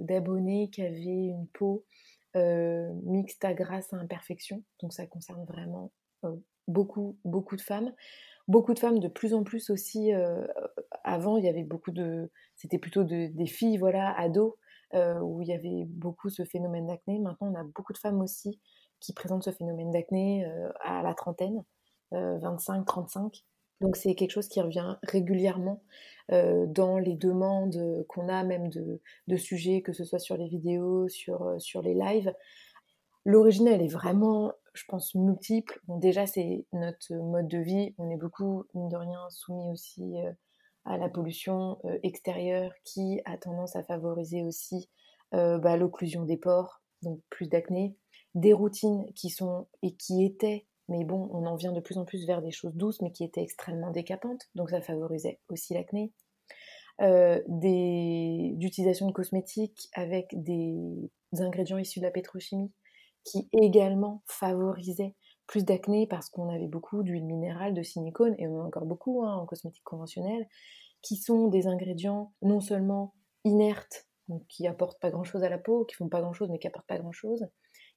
[0.00, 1.84] d'abonnés qui avaient une peau
[2.36, 4.62] euh, mixte à grasse à imperfection.
[4.80, 5.92] Donc ça concerne vraiment
[6.24, 6.34] euh,
[6.66, 7.92] beaucoup, beaucoup de femmes.
[8.48, 10.12] Beaucoup de femmes, de plus en plus aussi.
[10.12, 10.46] Euh,
[11.04, 12.30] avant, il y avait beaucoup de.
[12.56, 14.54] C'était plutôt des filles, voilà, ados,
[14.92, 17.18] où il y avait beaucoup ce phénomène d'acné.
[17.18, 18.60] Maintenant, on a beaucoup de femmes aussi
[19.00, 20.44] qui présentent ce phénomène d'acné
[20.84, 21.64] à la trentaine,
[22.12, 23.42] 25-35.
[23.80, 25.82] Donc c'est quelque chose qui revient régulièrement
[26.32, 31.08] euh, dans les demandes qu'on a même de, sujets, que ce soit sur les vidéos,
[31.08, 32.32] sur, euh, sur les lives.
[33.26, 35.80] L'origine, elle est vraiment, je pense, multiple.
[35.88, 37.94] Déjà, c'est notre mode de vie.
[37.98, 40.32] On est beaucoup, mine de rien, soumis aussi euh,
[40.86, 44.90] à la pollution extérieure qui a tendance à favoriser aussi
[45.32, 47.96] bah, l'occlusion des pores, donc plus d'acné.
[48.34, 52.04] Des routines qui sont et qui étaient mais bon, on en vient de plus en
[52.04, 56.12] plus vers des choses douces, mais qui étaient extrêmement décapantes, donc ça favorisait aussi l'acné.
[57.00, 62.70] Euh, d'utilisation de cosmétiques avec des, ingrédients issus de la pétrochimie
[63.24, 65.16] qui également favorisaient
[65.48, 68.86] plus d'acné parce qu'on avait beaucoup d'huile minérale, de silicone, et on en a encore
[68.86, 70.46] beaucoup hein, en cosmétique conventionnelle,
[71.02, 75.58] qui sont des ingrédients non seulement inertes, donc qui apportent pas grand chose à la
[75.58, 77.44] peau, qui font pas grand chose mais qui apportent pas grand chose,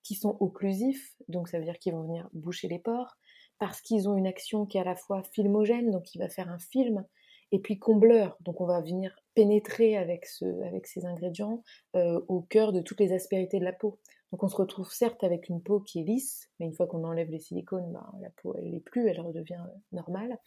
[0.04, 3.18] qui sont occlusifs, donc ça veut dire qu'ils vont venir boucher les pores,
[3.60, 6.50] parce qu'ils ont une action qui est à la fois filmogène, donc qui va faire
[6.50, 7.06] un film,
[7.52, 11.64] et puis combleur, donc on va venir pénétrer avec, ce, avec ces ingrédients
[11.96, 14.00] euh, au cœur de toutes les aspérités de la peau.
[14.32, 17.06] Donc on se retrouve certes avec une peau qui est lisse, mais une fois qu'on
[17.06, 20.38] enlève les silicones, ben, la peau elle n'est plus, elle redevient euh, normale.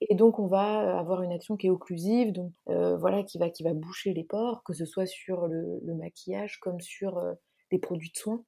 [0.00, 3.50] Et donc on va avoir une action qui est occlusive, donc euh, voilà, qui va,
[3.50, 7.20] qui va boucher les pores, que ce soit sur le, maquillage comme sur
[7.70, 8.42] les produits de soins.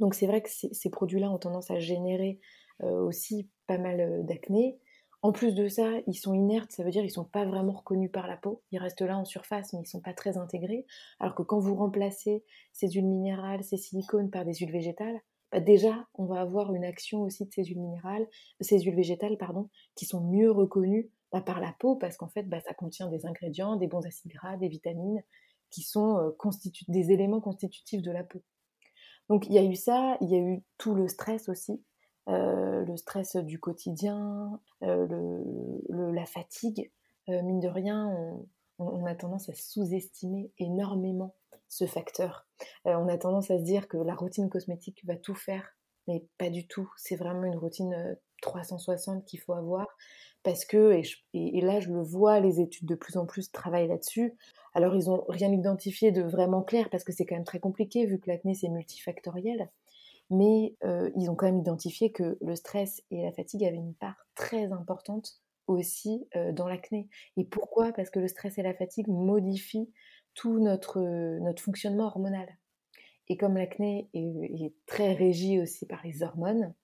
[0.00, 2.40] Donc c'est vrai que ces produits-là ont tendance à générer
[2.82, 4.80] euh, aussi pas mal euh, d'acné.
[5.22, 7.74] En plus de ça, ils sont inertes, ça veut dire qu'ils ne sont pas vraiment
[7.74, 8.62] reconnus par la peau.
[8.72, 10.86] Ils restent là en surface, mais ils ne sont pas très intégrés.
[11.18, 15.20] Alors que quand vous remplacez ces huiles minérales, ces silicones par des huiles végétales,
[15.52, 18.26] bah déjà, on va avoir une action aussi de ces huiles minérales,
[18.60, 19.36] ces huiles végétales,
[19.94, 23.26] qui sont mieux reconnues bah, par la peau, parce qu'en fait, bah, ça contient des
[23.26, 25.22] ingrédients, des bons acides gras, des vitamines,
[25.70, 26.30] qui sont euh,
[26.88, 28.42] des éléments constitutifs de la peau.
[29.30, 31.80] Donc il y a eu ça, il y a eu tout le stress aussi,
[32.28, 35.06] euh, le stress du quotidien, euh,
[35.88, 36.90] la fatigue.
[37.28, 38.12] Euh, mine de rien,
[38.80, 41.36] on, a tendance à sous-estimer énormément
[41.68, 42.48] ce facteur.
[42.84, 45.76] on a tendance à se dire que la routine cosmétique va tout faire,
[46.08, 46.90] mais pas du tout.
[46.96, 49.86] C'est vraiment une routine 360 qu'il faut avoir
[50.42, 51.00] parce que,
[51.34, 54.36] et, là je le vois, les études de plus en plus travaillent là-dessus.
[54.72, 58.06] Alors ils n'ont rien identifié de vraiment clair parce que c'est quand même très compliqué
[58.06, 59.70] vu que l'acné c'est multifactoriel.
[60.30, 63.94] Mais euh, ils ont quand même identifié que le stress et la fatigue avaient une
[63.94, 67.08] part très importante aussi euh, dans l'acné.
[67.36, 67.92] Et pourquoi?
[67.92, 69.90] Parce que le stress et la fatigue modifient
[70.34, 71.00] tout notre,
[71.40, 72.48] notre fonctionnement hormonal.
[73.28, 76.74] Et comme l'acné est, très régi aussi par les hormones,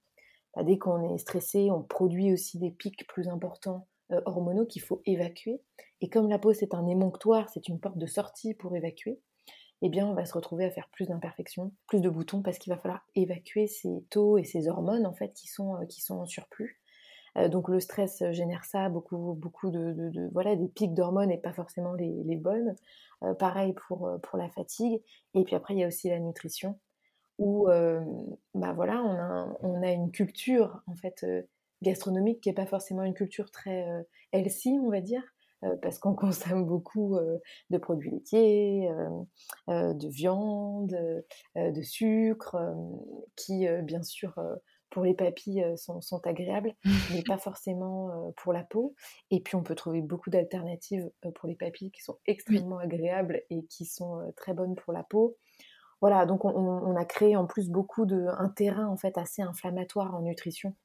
[0.55, 4.83] bah, dès qu'on est stressé, on produit aussi des pics plus importants euh, hormonaux qu'il
[4.83, 5.61] faut évacuer.
[6.01, 9.21] Et comme la peau c'est un émonctoire, c'est une porte de sortie pour évacuer,
[9.83, 12.73] eh bien on va se retrouver à faire plus d'imperfections, plus de boutons parce qu'il
[12.73, 16.21] va falloir évacuer ces taux et ces hormones en fait qui sont, euh, qui sont
[16.21, 16.81] en surplus.
[17.37, 21.53] Euh, donc le stress génère ça, beaucoup, beaucoup de, voilà des pics d'hormones et pas
[21.53, 22.77] forcément les, bonnes.
[23.41, 25.03] pareil pour, pour la fatigue.
[25.35, 26.79] Et puis après il y a aussi la nutrition
[27.39, 27.67] où
[28.55, 31.27] bah voilà on a, on a une culture en fait
[31.83, 35.23] gastronomique qui n'est pas forcément une culture très euh, healthy, on va dire,
[35.65, 37.39] euh, parce qu'on consomme beaucoup euh,
[37.71, 38.89] de produits laitiers,
[39.69, 40.97] de viande,
[41.57, 42.57] de sucre,
[43.37, 44.35] qui, bien sûr,
[44.91, 46.75] pour les papilles sont, sont, agréables,
[47.13, 48.95] mais pas forcément pour la peau.
[49.31, 53.65] Et puis, on peut trouver beaucoup d'alternatives pour les papilles qui sont extrêmement agréables et
[53.67, 55.37] qui sont très bonnes pour la peau.
[56.03, 59.41] Voilà, donc on, on, a créé en plus beaucoup de un terrain en fait assez
[59.41, 60.77] inflammatoire en nutrition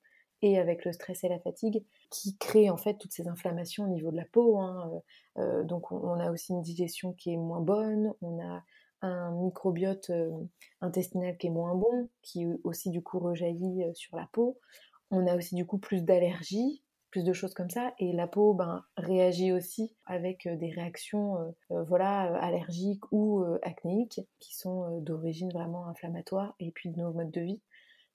[0.42, 3.90] et avec le stress et la fatigue, qui créent en fait toutes ces inflammations au
[3.90, 4.58] niveau de la peau.
[4.60, 4.92] Hein.
[5.38, 8.64] Euh, euh, donc on, a aussi une digestion qui est moins bonne, on a
[9.04, 10.30] un microbiote euh,
[10.82, 14.60] intestinal qui est moins bon, qui aussi du coup rejaillit sur la peau.
[15.12, 17.94] On a aussi du coup plus d'allergies, plus de choses comme ça.
[18.00, 25.00] Et la peau ben, réagit aussi avec des réactions voilà, allergiques ou acnéiques qui sont
[25.02, 27.62] d'origine vraiment inflammatoire et puis de nos modes de vie.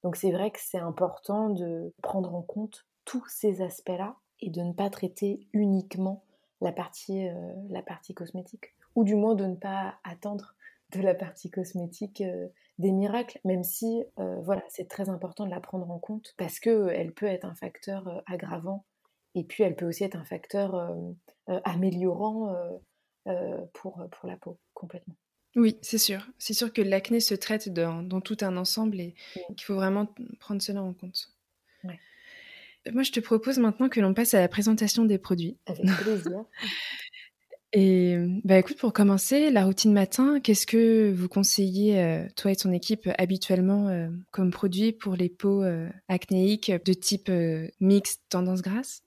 [0.02, 4.60] Donc c'est vrai que c'est important de prendre en compte tous ces aspects-là et de
[4.60, 6.24] ne pas traiter uniquement
[6.60, 7.28] la partie,
[7.86, 8.74] partie cosmétique.
[8.94, 10.54] Ou du moins de ne pas attendre
[10.92, 12.22] de la partie cosmétique
[12.78, 16.60] des miracles, même si euh, voilà, c'est très important de la prendre en compte parce
[16.60, 18.84] qu'elle euh, peut être un facteur euh, aggravant
[19.34, 20.74] et puis elle peut aussi être un facteur
[21.64, 22.54] améliorant
[23.74, 25.14] pour la peau complètement.
[25.56, 26.26] Oui, c'est sûr.
[26.38, 29.14] C'est sûr que l'acné se traite dans, dans, tout un ensemble et
[29.56, 30.06] qu'il faut vraiment
[30.38, 31.30] prendre cela en compte.
[32.92, 35.56] Moi, je te propose maintenant que l'on passe à la présentation des produits.
[35.66, 36.44] Avec plaisir.
[37.72, 42.56] Et bah écoute, pour commencer, la routine matin, qu'est-ce que vous conseillez, euh, toi et
[42.56, 47.30] ton équipe, habituellement euh, comme produit pour les peaux euh, acnéiques de type
[47.80, 49.02] mixte tendance grasse?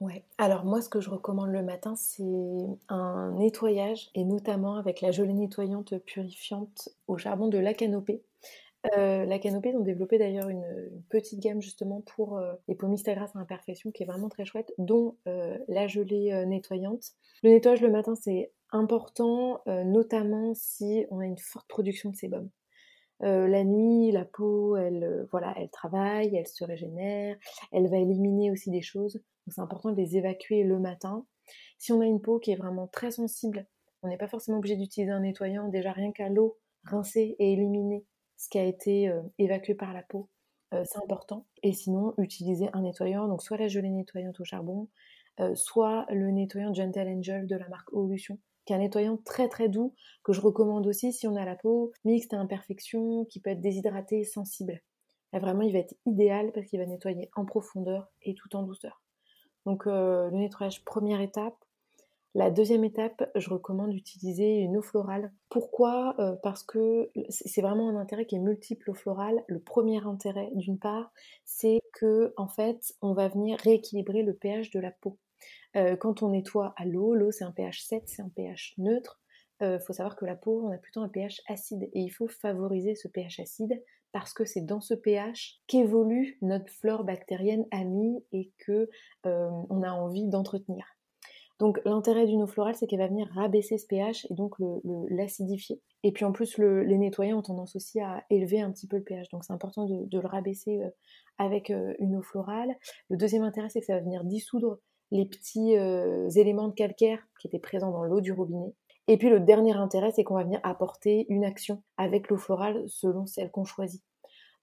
[0.00, 0.24] Ouais.
[0.36, 2.22] Alors moi, ce que je recommande le matin, c'est
[2.88, 8.22] un nettoyage et notamment avec la gelée nettoyante purifiante au charbon de la canopée.
[8.96, 10.64] Euh, la Canopée ont développé d'ailleurs une,
[11.08, 14.28] petite gamme justement pour euh, les peaux mixtes à grasse à imperfection qui est vraiment
[14.28, 17.12] très chouette, dont euh, la gelée nettoyante.
[17.42, 22.48] Le nettoyage le matin c'est important, notamment si on a une forte production de sébum.
[23.20, 27.36] La nuit, la peau, elle, voilà, elle travaille, elle se régénère,
[27.72, 29.14] elle va éliminer aussi des choses.
[29.14, 31.24] Donc c'est important de les évacuer le matin.
[31.78, 33.66] Si on a une peau qui est vraiment très sensible,
[34.02, 35.68] on n'est pas forcément obligé d'utiliser un nettoyant.
[35.68, 38.04] Déjà rien qu'à l'eau, rincer et éliminer
[38.36, 40.28] ce qui a été euh, évacué par la peau.
[40.74, 41.46] Euh, c'est important.
[41.62, 44.88] Et sinon, utiliser un nettoyant, donc soit la gelée nettoyante au charbon,
[45.40, 49.48] euh, soit le nettoyant Gentle Angel de la marque Evolution, qui est un nettoyant très
[49.48, 53.40] très doux que je recommande aussi si on a la peau mixte à imperfection, qui
[53.40, 54.82] peut être déshydratée et sensible.
[55.32, 59.02] vraiment, il va être idéal parce qu'il va nettoyer en profondeur et tout en douceur.
[59.64, 61.56] Donc le nettoyage première étape,
[62.36, 65.32] la deuxième étape, je recommande d'utiliser une eau florale.
[65.48, 66.14] Pourquoi?
[66.18, 69.42] Euh, Parce que c'est vraiment un intérêt qui est multiple eau florale.
[69.48, 71.10] Le premier intérêt, d'une part,
[71.46, 75.16] c'est que en fait, on va venir rééquilibrer le pH de la peau.
[75.76, 79.20] Euh, quand on nettoie à l'eau, l'eau c'est un pH 7, c'est un pH neutre.
[79.60, 82.10] Il euh, faut savoir que la peau, on a plutôt un pH acide et il
[82.10, 87.66] faut favoriser ce pH acide parce que c'est dans ce pH qu'évolue notre flore bactérienne
[87.70, 88.88] amie et que
[89.24, 90.86] on a envie d'entretenir.
[91.58, 94.54] Donc l'intérêt d'une eau florale, c'est qu'elle va venir rabaisser ce pH et donc
[95.08, 95.80] l'acidifier.
[96.02, 99.02] Et puis en plus, les nettoyants ont tendance aussi à élever un petit peu le
[99.02, 99.28] pH.
[99.30, 100.90] Donc c'est important de, le rabaisser euh,
[101.38, 102.74] avec euh, une eau florale.
[103.08, 104.78] Le deuxième intérêt, c'est que ça va venir dissoudre
[105.10, 108.74] les petits euh, éléments de calcaire qui étaient présents dans l'eau du robinet.
[109.08, 112.84] Et puis le dernier intérêt, c'est qu'on va venir apporter une action avec l'eau florale
[112.88, 114.02] selon celle qu'on choisit.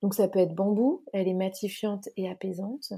[0.01, 2.91] Donc ça peut être bambou, elle est matifiante et apaisante.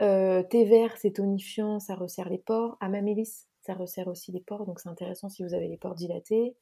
[0.00, 2.76] Euh, thé vert, c'est tonifiant, ça resserre les pores.
[2.80, 6.56] Amamélis, ça resserre aussi les pores, donc c'est intéressant si vous avez les pores dilatés.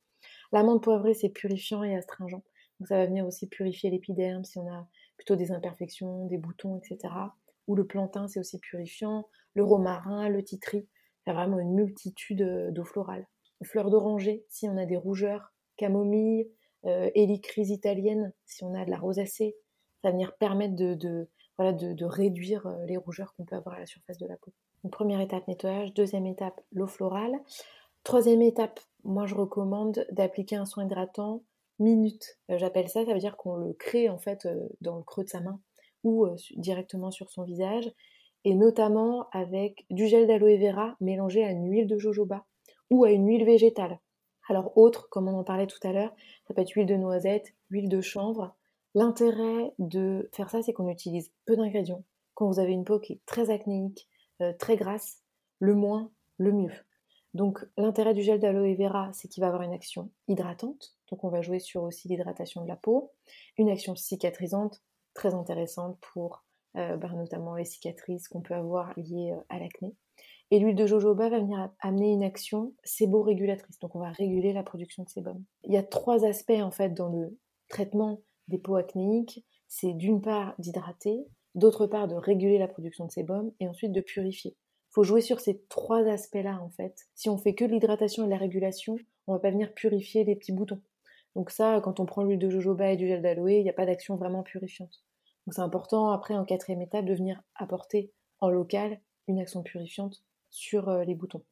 [0.52, 2.42] L'amande poivrée, c'est purifiant et astringent.
[2.80, 4.86] Donc ça va venir aussi purifier l'épiderme si on a
[5.16, 7.12] plutôt des imperfections, des boutons, etc.
[7.66, 9.26] Ou le plantain, c'est aussi purifiant.
[9.54, 10.86] Le romarin, le titri,
[11.26, 13.26] il y a vraiment une multitude euh, d'eau florale.
[13.64, 16.48] Fleur d'oranger, si on a des rougeurs, camomille,
[16.84, 19.56] euh, italienne, si on a de la rosacée,
[20.02, 23.80] ça va venir permettre de voilà, de, réduire euh, les rougeurs qu'on peut avoir à
[23.80, 24.52] la surface de la peau.
[24.84, 25.92] Une première étape, nettoyage.
[25.92, 27.34] Deuxième étape, l'eau florale.
[28.04, 31.42] Troisième étape, moi je recommande d'appliquer un soin hydratant
[31.80, 32.38] minute.
[32.50, 34.48] Euh, j'appelle ça, ça veut dire qu'on le crée en fait
[34.80, 35.60] dans le creux de sa main
[36.04, 37.90] ou directement sur son visage.
[38.44, 42.44] Et notamment avec du gel d'aloe vera mélangé à une huile de jojoba
[42.90, 43.98] ou à une huile végétale.
[44.48, 46.14] Alors autre, comme on en parlait tout à l'heure,
[46.46, 48.56] ça peut être huile de noisette, huile de chanvre,
[48.94, 52.04] L'intérêt de faire ça, c'est qu'on utilise peu d'ingrédients.
[52.34, 54.08] Quand vous avez une peau qui est très acnéique,
[54.40, 55.22] euh, très grasse,
[55.58, 56.72] le moins, le mieux.
[57.34, 61.28] Donc l'intérêt du gel d'aloe vera, c'est qu'il va avoir une action hydratante, donc on
[61.28, 63.12] va jouer sur aussi l'hydratation de la peau,
[63.58, 64.82] une action cicatrisante,
[65.14, 66.42] très intéressante pour
[66.96, 69.94] bah, notamment les cicatrices qu'on peut avoir liées euh, à l'acné.
[70.50, 74.62] Et l'huile de jojoba va venir amener une action séborégulatrice, donc on va réguler la
[74.62, 75.44] production de sébum.
[75.64, 77.38] Il y a trois aspects en fait dans le
[77.68, 83.10] traitement des peaux acnéiques, c'est d'une part d'hydrater, d'autre part de réguler la production de
[83.10, 84.52] sébum et ensuite de purifier.
[84.52, 87.08] Il faut jouer sur ces trois aspects-là en fait.
[87.14, 90.52] Si on fait que l'hydratation et la régulation, on va pas venir purifier les petits
[90.52, 90.80] boutons.
[91.36, 93.74] Donc ça, quand on prend l'huile de jojoba et du gel d'aloe, il n'y a
[93.74, 95.02] pas d'action vraiment purifiante.
[95.48, 100.22] Donc c'est important après en quatrième étape de venir apporter en local une action purifiante
[100.50, 101.42] sur euh, les boutons.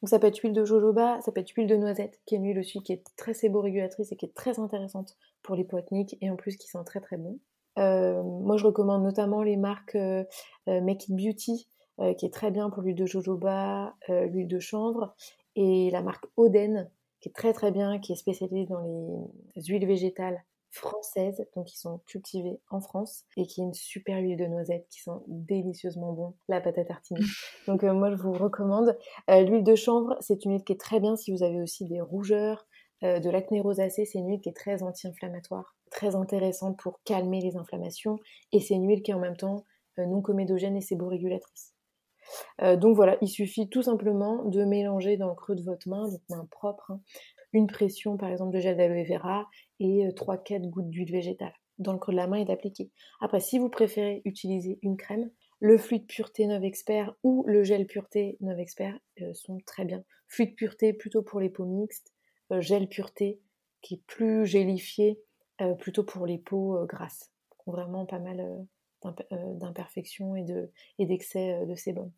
[0.00, 2.38] Donc ça peut être huile de jojoba, ça peut être huile de noisette, qui est
[2.38, 5.78] une huile aussi qui est très séborégulatrice et qui est très intéressante pour les peaux
[5.92, 7.38] et en plus qui sent très très bon.
[7.78, 10.24] Euh, moi je recommande notamment les marques euh,
[10.66, 11.68] Make It Beauty
[12.16, 15.14] qui est très bien pour l'huile de jojoba, l'huile de chanvre,
[15.54, 16.88] et la marque Oden,
[17.20, 21.78] qui est très très bien, qui est spécialisée dans les huiles végétales françaises, donc qui
[21.78, 26.12] sont cultivées en France, et qui est une super huile de noisette qui sent délicieusement
[26.12, 27.20] bon, la pâte à tartiner.
[27.66, 28.96] Donc moi je vous recommande.
[29.28, 32.00] l'huile de chanvre, c'est une huile qui est très bien si vous avez aussi des
[32.00, 32.66] rougeurs,
[33.02, 37.56] de l'acné rosacée, c'est une huile qui est très anti-inflammatoire, très intéressante pour calmer les
[37.56, 38.18] inflammations,
[38.52, 39.64] et c'est une huile qui est en même temps
[40.06, 41.74] non comédogène et séborégulatrice.
[42.62, 46.08] Euh, donc voilà, il suffit tout simplement de mélanger dans le creux de votre main,
[46.08, 47.00] donc main propre, hein,
[47.52, 49.48] une pression par exemple de gel d'aloe vera
[49.80, 52.90] et 3-4 euh, gouttes d'huile végétale dans le creux de la main et d'appliquer.
[53.20, 57.86] Après, si vous préférez utiliser une crème, le fluide pureté 9 expert ou le gel
[57.86, 60.02] pureté 9 expert euh, sont très bien.
[60.26, 62.12] Fluide pureté plutôt pour les peaux mixtes,
[62.58, 63.40] gel pureté
[63.82, 65.20] qui est plus gélifié
[65.78, 67.32] plutôt pour les peaux grasses.
[67.66, 68.66] Vraiment pas mal
[69.04, 72.10] euh, d'imperfections et d'excès de, euh, sébum.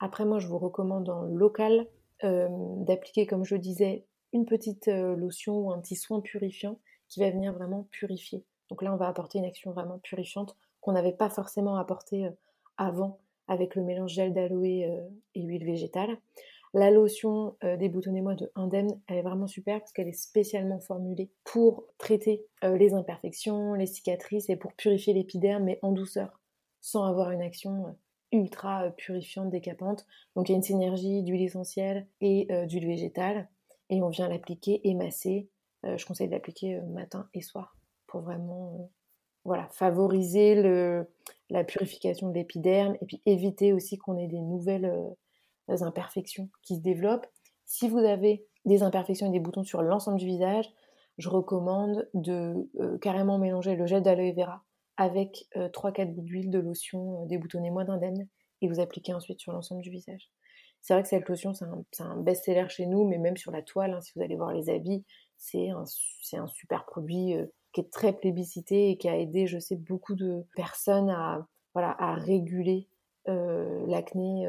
[0.00, 1.86] Après, moi, je vous recommande en local
[2.24, 2.48] euh,
[2.86, 7.52] d'appliquer, comme je disais, une petite lotion ou un petit soin purifiant qui va venir
[7.52, 8.44] vraiment purifier.
[8.68, 12.28] Donc là, on va apporter une action vraiment purifiante qu'on n'avait pas forcément apporté
[12.76, 16.18] avant avec le mélange gel d'aloe et huile végétale.
[16.76, 21.30] La lotion euh, Déboutonnez-moi de Indemne, elle est vraiment super parce qu'elle est spécialement formulée
[21.42, 26.38] pour traiter euh, les imperfections, les cicatrices et pour purifier l'épiderme, mais en douceur,
[26.82, 27.90] sans avoir une action euh,
[28.30, 30.04] ultra purifiante, décapante.
[30.34, 33.48] Donc il y a une synergie d'huile essentielle et d'huile végétale.
[33.90, 35.48] Et on vient l'appliquer et masser.
[35.84, 38.90] je conseille de l'appliquer matin et soir pour vraiment
[39.44, 40.60] voilà, favoriser
[41.50, 44.92] la purification de l'épiderme et puis éviter aussi qu'on ait des nouvelles
[45.68, 47.26] imperfections qui se développent.
[47.64, 50.68] Si vous avez des imperfections et des boutons sur l'ensemble du visage,
[51.18, 54.62] je recommande de euh, carrément mélanger le gel d'aloe vera
[54.96, 58.26] avec 3-4 euh, gouttes d'huile de lotion euh, déboutonnez moins d'indemne
[58.60, 60.30] et vous appliquez ensuite sur l'ensemble du visage.
[60.82, 63.92] C'est vrai que cette lotion, c'est un, best-seller chez nous, mais même sur la toile,
[63.92, 65.04] hein, si vous allez voir les habits,
[65.36, 65.84] c'est un,
[66.34, 67.34] un, super produit
[67.72, 71.96] qui est très plébiscité et qui a aidé, je sais, beaucoup de personnes à, voilà,
[71.98, 72.88] à réguler
[73.26, 74.48] l'acné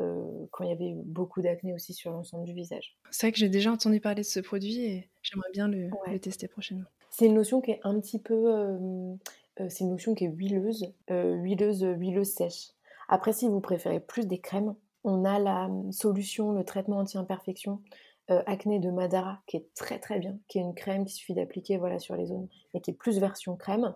[0.00, 2.96] euh, quand il y avait beaucoup d'acné aussi sur l'ensemble du visage.
[3.10, 6.48] C'est vrai que j'ai déjà entendu parler de ce produit et j'aimerais bien le, tester
[6.48, 6.86] prochainement.
[7.10, 9.14] C'est une lotion qui est un petit peu, euh,
[9.60, 12.68] euh, c'est une lotion qui est huileuse, huileuse, huileuse sèche.
[13.08, 17.80] Après, si vous préférez plus des crèmes, on a la solution, le traitement anti-imperfection
[18.30, 21.34] euh, acné de Madara qui est très très bien, qui est une crème qui suffit
[21.34, 23.92] d'appliquer voilà sur les zones, mais qui est plus version crème.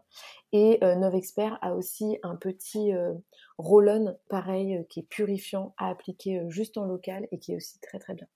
[0.50, 3.14] Et euh, Novexpert a aussi un petit euh,
[3.58, 8.00] roll-on pareil qui est purifiant à appliquer juste en local et qui est aussi très
[8.00, 8.26] très bien.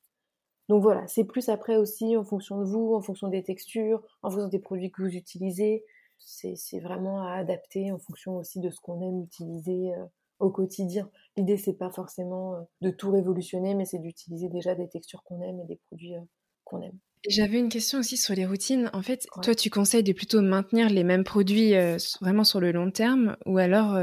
[0.69, 4.31] Donc voilà, c'est plus après aussi en fonction de vous, en fonction des textures, en
[4.31, 5.85] fonction des produits que vous utilisez.
[6.21, 9.95] C'est vraiment à adapter en fonction aussi de ce qu'on aime utiliser
[10.39, 11.11] au quotidien.
[11.37, 15.41] L'idée, c'est pas forcément euh, de tout révolutionner, mais c'est d'utiliser déjà des textures qu'on
[15.43, 16.21] aime et des produits euh,
[16.65, 16.99] qu'on aime.
[17.29, 18.91] J'avais une question aussi sur les routines.
[18.93, 22.71] En fait, toi, tu conseilles de plutôt maintenir les mêmes produits euh, vraiment sur le
[22.71, 23.99] long terme ou alors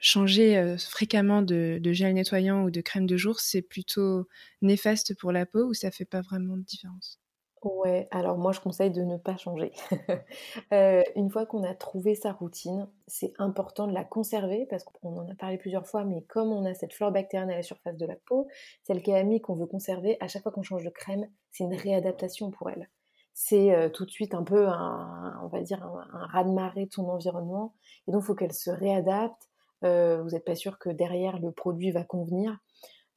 [0.00, 4.26] changer fréquemment de, de, gel nettoyant ou de crème de jour, c'est plutôt
[4.62, 7.20] néfaste pour la peau ou ça fait pas vraiment de différence?
[7.66, 9.72] Ouais, alors moi je conseille de ne pas changer.
[10.72, 15.16] Euh, une fois qu'on a trouvé sa routine, c'est important de la conserver parce qu'on
[15.16, 17.96] en a parlé plusieurs fois, mais comme on a cette flore bactérienne à la surface
[17.96, 18.46] de la peau,
[18.82, 21.64] celle qui est amie qu'on veut conserver, à chaque fois qu'on change de crème, c'est
[21.64, 22.88] une réadaptation pour elle.
[23.34, 27.08] C'est euh, tout de suite un peu un, on va dire, un, raz-de-marée de son
[27.08, 27.74] environnement,
[28.06, 29.48] et donc il faut qu'elle se réadapte.
[29.84, 32.58] Euh, vous n'êtes pas sûr que derrière le produit va convenir.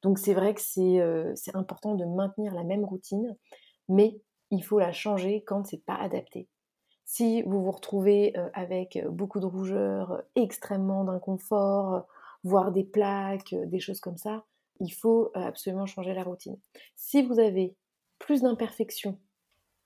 [0.02, 3.36] Donc c'est vrai que c'est important de maintenir la même routine,
[3.88, 6.48] mais il faut la changer quand c'est pas adapté.
[7.12, 12.06] Si vous vous retrouvez euh, avec euh, beaucoup de rougeur, euh, extrêmement d'inconfort,
[12.44, 14.44] voire des plaques, des choses comme ça,
[14.78, 16.56] il faut absolument changer la routine.
[16.94, 17.74] Si vous avez
[18.20, 19.18] plus d'imperfections,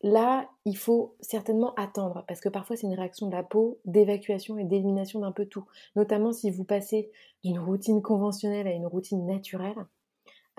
[0.03, 4.59] là, il faut certainement attendre, parce que parfois c'est une réaction de la peau d'évacuation
[4.59, 5.65] et d'élimination d'un peu tout.
[5.97, 7.11] Notamment si vous passez
[7.43, 9.87] d'une routine conventionnelle à une routine naturelle,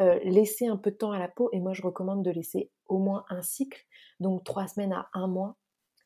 [0.01, 2.69] euh, laisser un peu de temps à la peau, et moi je recommande de laisser
[2.87, 3.85] au moins un cycle,
[4.19, 5.55] donc trois semaines à un mois,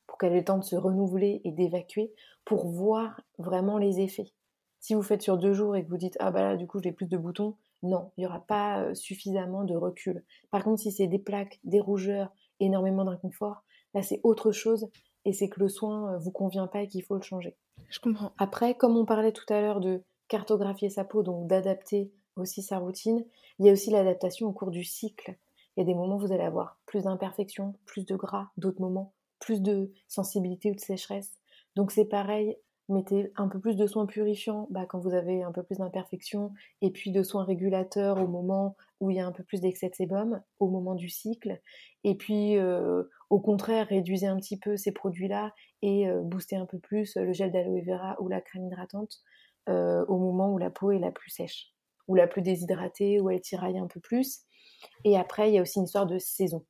[0.07, 2.13] pour qu'elle ait le temps de se renouveler et d'évacuer,
[2.45, 4.31] pour voir vraiment les effets.
[4.79, 6.79] Si vous faites sur deux jours et que vous dites ah bah là du coup
[6.81, 10.23] j'ai plus de boutons, non, il n'y aura pas euh, suffisamment de recul.
[10.51, 13.63] Par contre, si c'est des plaques, des rougeurs, énormément d'inconfort,
[13.93, 14.89] là c'est autre chose
[15.25, 17.57] et c'est que le soin euh, vous convient pas et qu'il faut le changer.
[17.89, 18.33] Je comprends.
[18.37, 22.79] Après, comme on parlait tout à l'heure de cartographier sa peau, donc d'adapter aussi sa
[22.79, 23.25] routine.
[23.59, 25.37] Il y a aussi l'adaptation au cours du cycle.
[25.75, 28.81] Il y a des moments où vous allez avoir plus d'imperfections, plus de gras, d'autres
[28.81, 31.31] moments plus de sensibilité ou de sécheresse.
[31.75, 32.57] Donc c'est pareil,
[32.89, 36.53] mettez un peu plus de soins purifiants bah, quand vous avez un peu plus d'imperfections,
[36.81, 39.89] et puis de soins régulateurs au moment où il y a un peu plus d'excès
[39.89, 41.61] de sébum, au moment du cycle.
[42.03, 46.65] Et puis, euh, au contraire, réduisez un petit peu ces produits-là et euh, boostez un
[46.65, 49.21] peu plus le gel d'aloe vera ou la crème hydratante
[49.69, 51.73] euh, au moment où la peau est la plus sèche,
[52.09, 54.41] ou la plus déshydratée, où elle tiraille un peu plus.
[55.05, 56.65] Et après, il y a aussi une histoire de saison.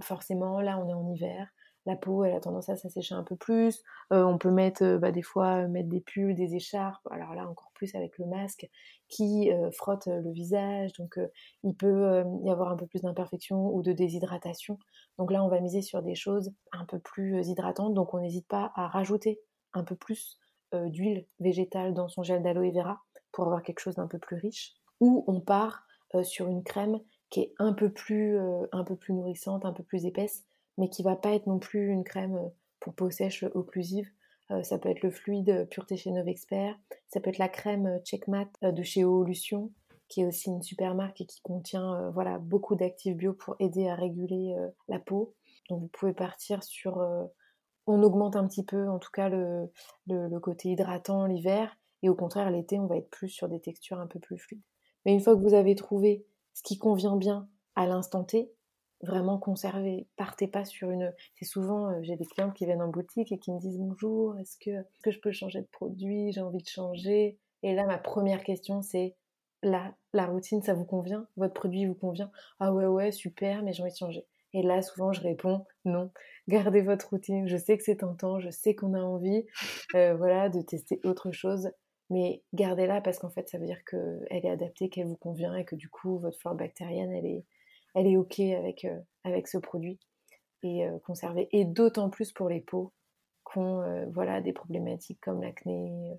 [0.00, 1.48] Forcément, là, on est en hiver
[1.86, 3.82] la peau elle a tendance à s'assécher un peu plus.
[4.12, 7.06] Euh, on peut mettre euh, bah, des fois mettre des pulls, des écharpes.
[7.10, 8.68] Alors là encore plus avec le masque
[9.08, 10.92] qui euh, frotte le visage.
[10.94, 11.18] Donc
[11.64, 14.78] il peut y avoir un peu plus d'imperfection ou de déshydratation.
[15.18, 17.94] Donc là on va miser sur des choses un peu plus hydratantes.
[17.94, 19.40] Donc on n'hésite pas à rajouter
[19.72, 20.38] un peu plus
[20.72, 24.74] d'huile végétale dans son gel d'aloe vera pour avoir quelque chose d'un peu plus riche.
[25.00, 25.86] Ou on part
[26.22, 28.38] sur une crème qui est un peu plus,
[28.72, 30.44] un peu plus nourrissante, un peu plus épaisse
[30.78, 32.48] mais qui va pas être non plus une crème euh,
[32.80, 34.08] pour peau sèche occlusive.
[34.50, 36.76] Euh, ça peut être le fluide Pureté chez Expert,
[37.08, 39.70] ça peut être la crème euh, Checkmat de chez Oolution,
[40.08, 43.88] qui est aussi une super marque et qui contient voilà, beaucoup d'actifs bio pour aider
[43.88, 44.54] à réguler
[44.88, 45.34] la peau.
[45.70, 46.98] Donc vous pouvez partir sur...
[47.86, 49.72] on augmente un petit peu en tout cas le,
[50.08, 53.98] le côté hydratant l'hiver, et au contraire l'été on va être plus sur des textures
[54.00, 54.62] un peu plus fluides.
[55.04, 58.52] Mais une fois que vous avez trouvé ce qui convient bien à l'instant T,
[59.02, 60.06] vraiment conserver.
[60.16, 61.12] Partez pas sur une.
[61.36, 64.38] C'est souvent, euh, j'ai des clients qui viennent en boutique et qui me disent bonjour,
[64.38, 66.32] est-ce que, que je peux changer de produit?
[66.32, 67.38] J'ai envie de changer.
[67.62, 69.16] Et là, ma première question, c'est
[69.62, 71.26] la, la routine, ça vous convient?
[71.36, 72.30] Votre produit vous convient?
[72.60, 74.26] Ah ouais, ouais, super, mais j'ai envie de changer.
[74.54, 76.10] Et là, souvent, je réponds non.
[76.48, 77.48] Gardez votre routine.
[77.48, 79.46] Je sais que c'est tentant, je sais qu'on a envie,
[79.94, 81.70] euh, voilà, de tester autre chose,
[82.12, 85.64] mais gardez-la parce qu'en fait, ça veut dire qu'elle est adaptée, qu'elle vous convient et
[85.64, 87.44] que du coup, votre flore bactérienne, elle est,
[87.94, 89.98] elle est OK avec, euh, avec ce produit
[90.62, 91.48] et euh, conserver.
[91.52, 92.92] Et d'autant plus pour les peaux
[93.50, 96.12] qui ont euh, voilà, des problématiques comme l'acné,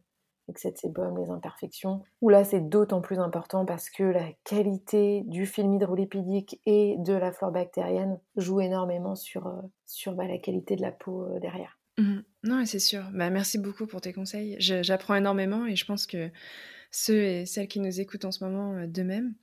[0.49, 5.21] excès de sébum, les imperfections, où là c'est d'autant plus important parce que la qualité
[5.27, 9.53] du film hydrolipidique et de la flore bactérienne joue énormément sur,
[9.85, 11.77] sur bah, la qualité de la peau derrière.
[11.97, 12.19] Mmh.
[12.43, 13.09] Non, c'est sûr.
[13.13, 14.55] Bah, merci beaucoup pour tes conseils.
[14.59, 16.31] J'apprends énormément et je pense que
[16.91, 19.35] ceux et celles qui nous écoutent en ce moment de même.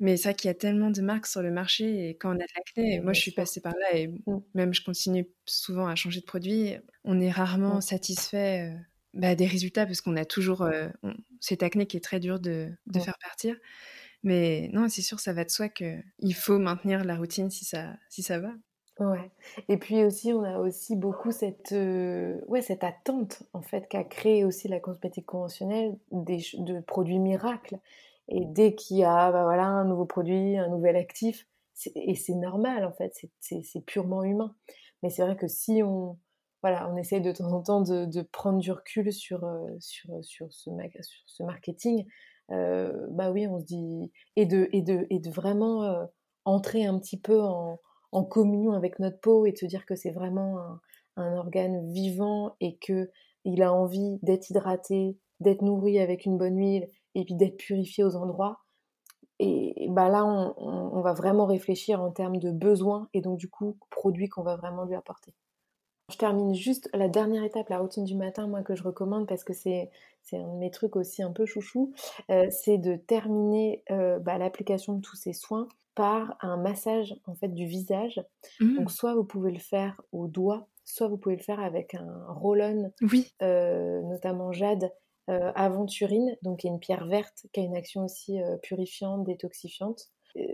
[0.00, 2.38] Mais c'est vrai qu'il y a tellement de marques sur le marché et quand on
[2.40, 4.38] a de l'acné, moi je suis passée par là et mmh.
[4.54, 7.80] même je continue souvent à changer de produit, on est rarement mmh.
[7.80, 8.78] satisfait euh,
[9.14, 10.88] bah, des résultats parce qu'on a toujours euh,
[11.40, 13.56] cette acné qui est très dur de, de faire partir.
[14.22, 17.96] Mais non, c'est sûr, ça va de soi qu'il faut maintenir la routine si ça,
[18.08, 18.52] si ça va.
[19.00, 19.30] Ouais.
[19.68, 24.02] Et puis aussi, on a aussi beaucoup cette, euh, ouais, cette attente en fait qu'a
[24.02, 27.78] créé aussi la cosmétique conventionnelle des, de produits miracles.
[28.28, 31.46] Et dès qu'il y a bah voilà, un nouveau produit, un nouvel actif,
[31.94, 34.54] et c'est normal en fait, c'est purement humain.
[35.02, 36.18] Mais c'est vrai que si on,
[36.62, 40.10] voilà, on essaye de temps en temps de, de prendre du recul sur, euh, sur,
[40.24, 40.70] sur, ce,
[41.02, 42.04] sur ce marketing,
[42.50, 46.04] euh, bah oui, on se dit, et de, et de, et de vraiment euh,
[46.44, 47.78] entrer un petit peu en,
[48.12, 50.58] en, communion avec notre peau et de se dire que c'est vraiment
[51.16, 53.10] un, organe vivant et que
[53.44, 58.04] il a envie d'être hydraté, d'être nourri avec une bonne huile et puis d'être purifié
[58.04, 58.60] aux endroits.
[59.40, 63.78] Et bah là, on, va vraiment réfléchir en termes de besoins et donc du coup,
[63.88, 65.32] produits qu'on va vraiment lui apporter.
[66.10, 69.44] Je termine juste la dernière étape, la routine du matin, moi que je recommande parce
[69.44, 69.90] que c'est
[70.32, 71.92] un de mes trucs aussi un peu chouchou,
[72.30, 75.68] euh, c'est de terminer euh, bah, l'application de tous ces soins
[75.98, 78.22] par un massage en fait du visage.
[78.60, 78.76] Mmh.
[78.76, 82.24] Donc soit vous pouvez le faire au doigt, soit vous pouvez le faire avec un
[82.28, 83.34] roll-on, oui.
[83.42, 84.92] Euh, notamment jade,
[85.28, 89.24] euh, aventurine, donc qui est une pierre verte qui a une action aussi euh, purifiante,
[89.24, 90.04] détoxifiante.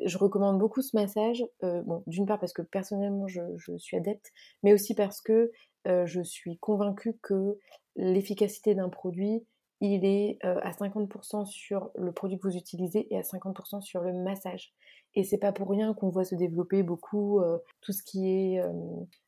[0.07, 4.33] Je recommande beaucoup ce massage, bon, d'une part parce que personnellement je, suis adepte,
[4.63, 5.53] mais aussi parce que
[5.85, 7.59] je suis convaincue que
[7.95, 9.45] l'efficacité d'un produit,
[9.87, 14.13] il est à 50% sur le produit que vous utilisez et à 50% sur le
[14.13, 14.73] massage.
[15.15, 17.41] Et c'est pas pour rien qu'on voit se développer beaucoup
[17.81, 18.63] tout ce qui est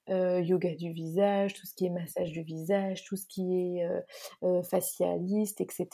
[0.09, 3.85] euh, yoga du visage, tout ce qui est massage du visage, tout ce qui est
[3.85, 4.01] euh,
[4.45, 5.89] euh, facialiste, etc.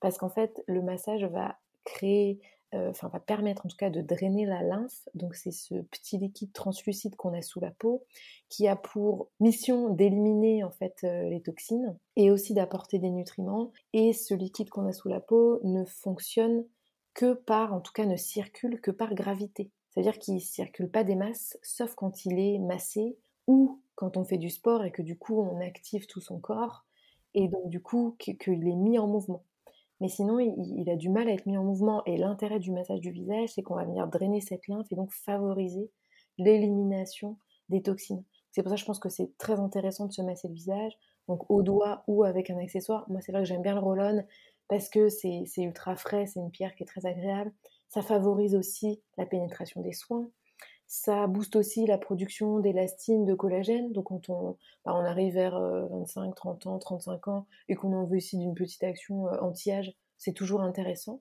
[0.00, 2.40] Parce qu'en fait, le massage va créer,
[2.72, 5.08] enfin va permettre en tout cas de drainer la lymphe.
[5.14, 8.04] Donc c'est ce petit liquide translucide qu'on a sous la peau
[8.48, 13.72] qui a pour mission d'éliminer en fait les toxines et aussi d'apporter des nutriments.
[13.92, 16.64] Et ce liquide qu'on a sous la peau ne fonctionne
[17.14, 19.70] que par, en tout cas ne circule que par gravité.
[19.90, 24.24] C'est-à-dire qu'il ne circule pas des masses, sauf quand il est massé ou quand on
[24.24, 26.84] fait du sport et que du coup on active tout son corps
[27.34, 29.42] et donc du coup qu'il est mis en mouvement.
[30.00, 33.00] Mais sinon, il, a du mal à être mis en mouvement et l'intérêt du massage
[33.00, 35.90] du visage, c'est qu'on va venir drainer cette lymphe et donc favoriser
[36.38, 37.36] l'élimination
[37.68, 38.24] des toxines.
[38.52, 40.92] C'est pour ça que je pense que c'est très intéressant de se masser le visage.
[41.26, 43.04] donc au doigt ou avec un accessoire.
[43.10, 44.24] Moi, c'est vrai que j'aime bien le roll-on
[44.68, 47.52] parce que c'est ultra frais, c'est une pierre qui est très agréable.
[47.88, 50.28] Ça favorise aussi la pénétration des soins.
[50.90, 53.92] Ça booste aussi la production d'élastine, de collagène.
[53.92, 57.92] Donc quand on, bah, on arrive vers 25, euh, 30 ans, 35 ans et qu'on
[57.92, 61.20] en veut aussi d'une petite action euh, anti-âge, c'est toujours intéressant.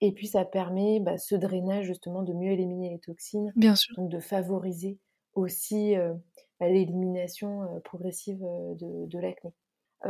[0.00, 3.52] Et puis ça permet bah, ce drainage justement de mieux éliminer les toxines.
[3.54, 3.94] Bien sûr.
[3.96, 4.98] Donc de favoriser
[5.34, 6.14] aussi euh,
[6.58, 9.52] bah, l'élimination progressive de, de l'acné.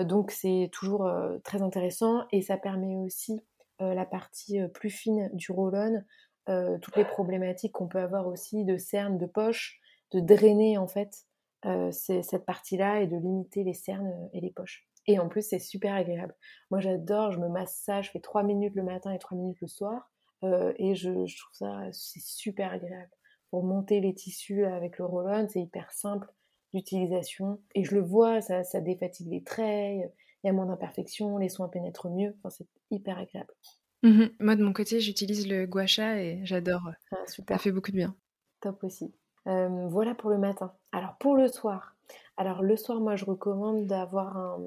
[0.04, 1.10] donc c'est toujours
[1.42, 3.40] très intéressant et ça permet aussi
[3.80, 6.04] la partie plus fine du roll-on
[6.48, 9.80] euh, toutes les problématiques qu'on peut avoir aussi de cernes, de poches,
[10.10, 11.26] de drainer en fait
[11.66, 14.88] euh, cette partie-là et de limiter les cernes euh, et les poches.
[15.06, 16.34] Et en plus, c'est super agréable.
[16.70, 19.60] Moi, j'adore, je me masse ça, je fais 3 minutes le matin et 3 minutes
[19.60, 20.10] le soir.
[20.42, 23.10] et je, trouve ça, c'est super agréable.
[23.50, 26.32] Pour monter les tissus avec le roll-on, c'est hyper simple
[26.72, 27.60] d'utilisation.
[27.74, 30.12] Et je le vois, ça, défatigue les traits,
[30.44, 32.36] il y a moins d'imperfections, les soins pénètrent mieux.
[32.48, 33.54] C'est hyper agréable.
[34.02, 36.90] Mmh Moi, de mon côté, j'utilise le gua sha et j'adore.
[37.12, 37.56] Ah, super.
[37.56, 38.16] Ça fait beaucoup de bien.
[38.60, 39.12] Top aussi.
[39.44, 40.72] voilà pour le matin.
[40.92, 41.94] Alors pour le soir.
[42.36, 44.58] Alors le soir, moi, je recommande d'avoir un,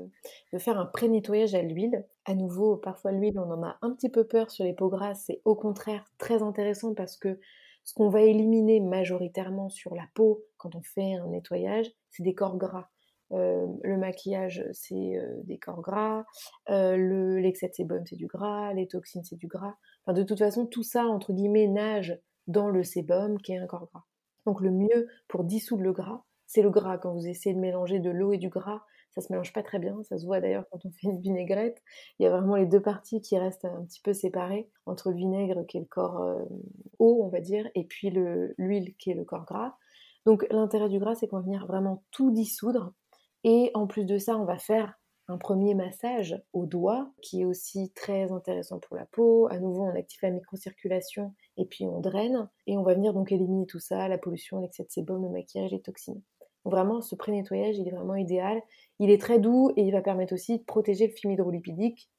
[0.53, 2.05] de faire un pré-nettoyage à l'huile.
[2.25, 5.23] À nouveau, parfois l'huile, on en a un petit peu peur sur les peaux grasses.
[5.25, 7.39] C'est au contraire très intéressant parce que
[7.83, 12.33] ce qu'on va éliminer majoritairement sur la peau quand on fait un nettoyage, c'est des
[12.33, 12.89] corps gras.
[13.36, 16.25] Euh, le maquillage, c'est euh, des corps gras.
[16.69, 18.73] Euh, le, l'excès de sébum, c'est du gras.
[18.73, 19.75] Les toxines, c'est du gras.
[20.05, 23.67] Enfin, de toute façon, tout ça, entre guillemets, nage dans le sébum, qui est un
[23.67, 24.05] corps gras.
[24.45, 26.97] Donc, le mieux pour dissoudre le gras, c'est le gras.
[26.97, 29.79] Quand vous essayez de mélanger de l'eau et du gras, ça se mélange pas très
[29.79, 30.01] bien.
[30.03, 31.81] Ça se voit d'ailleurs quand on fait une vinaigrette.
[32.19, 35.15] Il y a vraiment les deux parties qui restent un petit peu séparées entre le
[35.15, 36.21] vinaigre, qui est le corps
[36.99, 39.77] eau, on va dire, et puis le, l'huile, qui est le corps gras.
[40.25, 42.93] Donc, l'intérêt du gras, c'est qu'on va venir vraiment tout dissoudre
[43.45, 47.45] et en plus de ça, on va faire un premier massage au doigt, qui est
[47.45, 49.47] aussi très intéressant pour la peau.
[49.51, 52.49] À nouveau, on active la microcirculation et puis on draine.
[52.65, 55.71] Et on va venir donc éliminer tout ça, la pollution, l'excès de sébum, le maquillage,
[55.71, 56.23] les toxines.
[56.63, 58.59] Vraiment, ce pré-nettoyage, il est vraiment idéal.
[58.97, 62.09] Il est très doux et il va permettre aussi de protéger le film hydrolipidique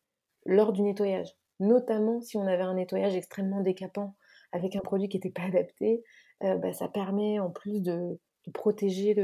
[0.44, 1.34] lors du nettoyage.
[1.58, 4.14] Notamment si on avait un nettoyage extrêmement décapant
[4.52, 6.04] avec un produit qui n'était pas adapté,
[6.44, 8.20] euh, bah, ça permet en plus de,
[8.54, 9.16] protéger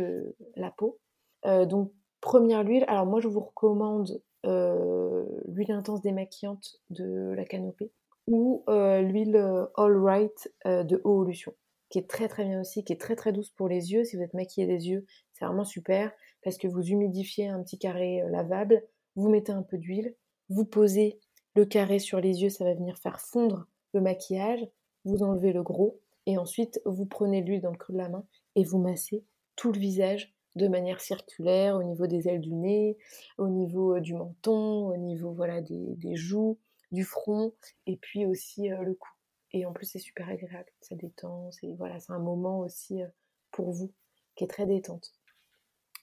[0.57, 0.98] la peau.
[1.47, 2.84] Euh, donc, première huile.
[2.88, 7.90] Alors, moi, je vous recommande euh, l'huile intense démaquillante de la canopée
[8.28, 9.36] ou euh, l'huile
[9.76, 11.53] All Right de Evolution,
[11.90, 14.05] qui est très très bien aussi, qui est très très douce pour les yeux.
[14.05, 16.12] Si vous êtes maquillé des yeux, c'est vraiment super
[16.45, 18.82] parce que vous humidifiez un petit carré lavable,
[19.16, 20.14] vous mettez un peu d'huile,
[20.49, 21.18] vous posez
[21.55, 24.66] le carré sur les yeux, ça va venir faire fondre le maquillage,
[25.05, 28.24] vous enlevez le gros et ensuite vous prenez l'huile dans le creux de la main
[28.55, 29.24] et vous massez
[29.57, 32.98] tout le visage de manière circulaire au niveau des ailes du nez,
[33.38, 36.59] au niveau euh, du menton, au niveau voilà des, joues,
[36.90, 37.53] du front,
[37.86, 39.11] et puis aussi euh, le cou.
[39.53, 43.09] Et en plus c'est super agréable, ça détend, c'est voilà, un moment aussi euh,
[43.50, 43.92] pour vous
[44.36, 45.12] qui est très détente.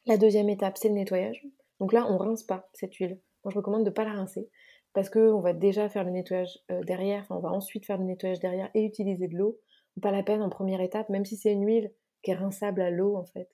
[0.06, 1.46] La deuxième étape, c'est le nettoyage.
[1.80, 3.20] Donc là, on rince pas cette huile.
[3.44, 4.50] Moi, je recommande de ne pas la rincer
[4.94, 8.40] parce qu'on va déjà faire le nettoyage derrière, enfin, on va ensuite faire le nettoyage
[8.40, 9.60] derrière et utiliser de l'eau.
[10.02, 11.92] Pas la peine en première étape, même si c'est une huile
[12.24, 13.50] qui est rinçable à l'eau en fait.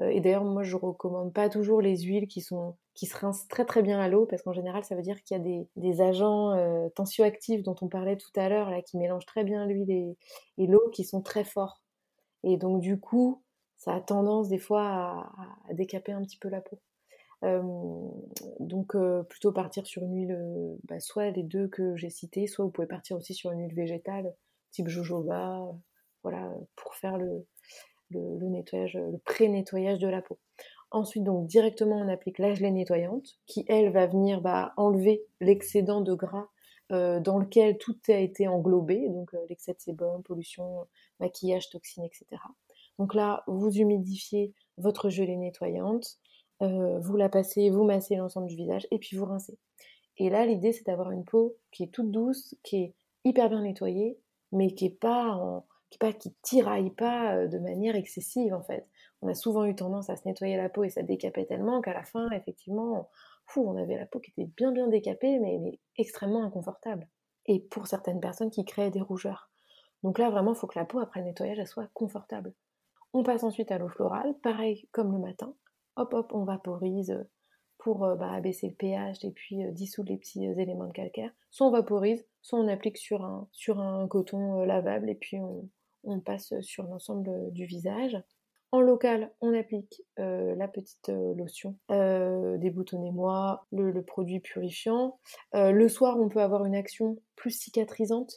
[0.00, 3.48] Euh, et d'ailleurs, moi, je recommande pas toujours les huiles qui sont qui se rincent
[3.48, 5.66] très très bien à l'eau, parce qu'en général, ça veut dire qu'il y a des,
[5.74, 9.66] des agents euh, tensioactifs dont on parlait tout à l'heure, là, qui mélangent très bien
[9.66, 11.82] l'huile et, l'eau, qui sont très forts.
[12.44, 13.42] Et donc, du coup,
[13.76, 14.84] ça a tendance des fois
[15.68, 16.78] à, décaper un petit peu la peau.
[17.42, 17.62] Euh,
[18.60, 18.96] donc,
[19.28, 22.86] plutôt partir sur une huile, bah, soit les deux que j'ai cités, soit vous pouvez
[22.86, 24.32] partir aussi sur une huile végétale,
[24.70, 25.66] type jojoba,
[26.22, 27.44] voilà, pour faire le,
[28.14, 30.38] le, nettoyage, le pré-nettoyage de la peau.
[30.90, 36.00] Ensuite, donc directement, on applique la gelée nettoyante, qui elle va venir bah, enlever l'excédent
[36.00, 36.48] de gras
[36.92, 40.86] euh, dans lequel tout a été englobé, donc euh, l'excès de sébum, pollution,
[41.18, 42.26] maquillage, toxines, etc.
[42.98, 46.18] Donc là, vous humidifiez votre gelée nettoyante,
[46.62, 49.58] euh, vous la passez, vous massez l'ensemble du visage et puis vous rincez.
[50.18, 52.94] Et là, l'idée, c'est d'avoir une peau qui est toute douce, qui est
[53.24, 54.18] hyper bien nettoyée,
[54.52, 55.64] mais qui n'est pas en,
[55.98, 58.86] pas qui tiraille pas euh, de manière excessive en fait.
[59.22, 61.94] On a souvent eu tendance à se nettoyer la peau et ça décapait tellement qu'à
[61.94, 63.08] la fin, effectivement,
[63.46, 67.08] fou, on avait la peau qui était bien bien décapée, mais, extrêmement inconfortable.
[67.46, 69.50] Et pour certaines personnes qui créaient des rougeurs.
[70.02, 72.52] Donc là, vraiment, il faut que la peau, après le nettoyage, soit confortable.
[73.14, 75.54] On passe ensuite à l'eau florale, pareil comme le matin.
[75.96, 77.24] Hop, hop, on vaporise euh,
[77.78, 81.30] pour euh, bah, abaisser le pH et puis dissoudre les petits éléments de calcaire.
[81.50, 85.68] Soit on vaporise, soit on applique sur un, sur un coton lavable et puis on,
[86.04, 88.16] on passe sur l'ensemble du visage.
[88.74, 95.20] En local, on applique euh, la petite euh, lotion, euh, déboutonnez-moi, le, le, produit purifiant.
[95.52, 98.34] le soir, on peut avoir une action plus cicatrisante,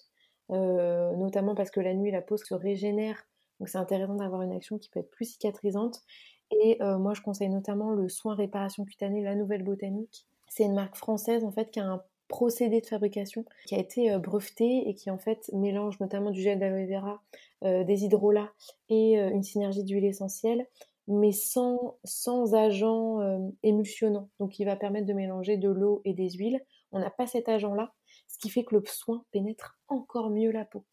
[0.49, 3.25] notamment parce que la nuit, la peau se régénère.
[3.59, 6.03] Donc c'est intéressant d'avoir une action qui peut être plus cicatrisante.
[6.51, 10.27] Et moi, je conseille notamment le soin réparation cutanée, la Nouvelle Botanique.
[10.47, 14.11] C'est une marque française en fait qui a un procédé de fabrication qui a été
[14.11, 17.21] euh, breveté et qui en fait mélange notamment du gel d'aloe vera,
[17.63, 18.51] euh, des hydrolats
[18.89, 20.67] et euh, une synergie d'huile essentielle,
[21.07, 23.19] mais sans, sans agent
[23.63, 24.29] émulsionnant.
[24.39, 26.61] Donc il va permettre de mélanger de l'eau et des huiles.
[26.91, 27.93] On n'a pas cet agent-là,
[28.27, 30.83] ce qui fait que le soin pénètre encore mieux la peau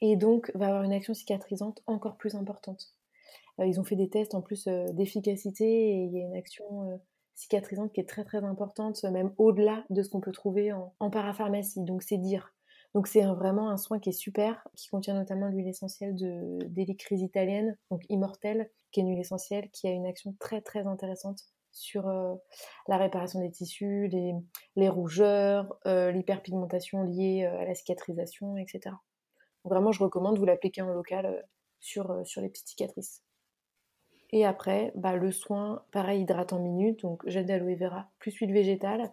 [0.00, 2.94] et donc va avoir une action cicatrisante encore plus importante.
[3.58, 6.98] ils ont fait des tests en plus d'efficacité et il y a une action
[7.40, 11.82] cicatrisante qui est très très importante, même au-delà de ce qu'on peut trouver en, parapharmacie.
[11.82, 12.52] Donc c'est dire.
[12.94, 16.14] Donc c'est vraiment un soin qui est super, qui contient notamment l'huile essentielle
[16.68, 20.86] d'hélicryse italienne, donc immortelle, qui est une huile essentielle qui a une action très très
[20.86, 21.40] intéressante
[21.72, 22.34] sur euh,
[22.88, 24.08] la réparation des tissus,
[24.76, 28.96] les, rougeurs, euh, l'hyperpigmentation liée euh, à la cicatrisation, etc.
[29.64, 31.46] Donc vraiment, je recommande vous l'appliquer en local
[31.78, 33.22] sur, sur les petites cicatrices.
[34.32, 39.10] Et après, bah, le soin, pareil, hydratant minute, donc gel d'aloe vera plus huile végétale.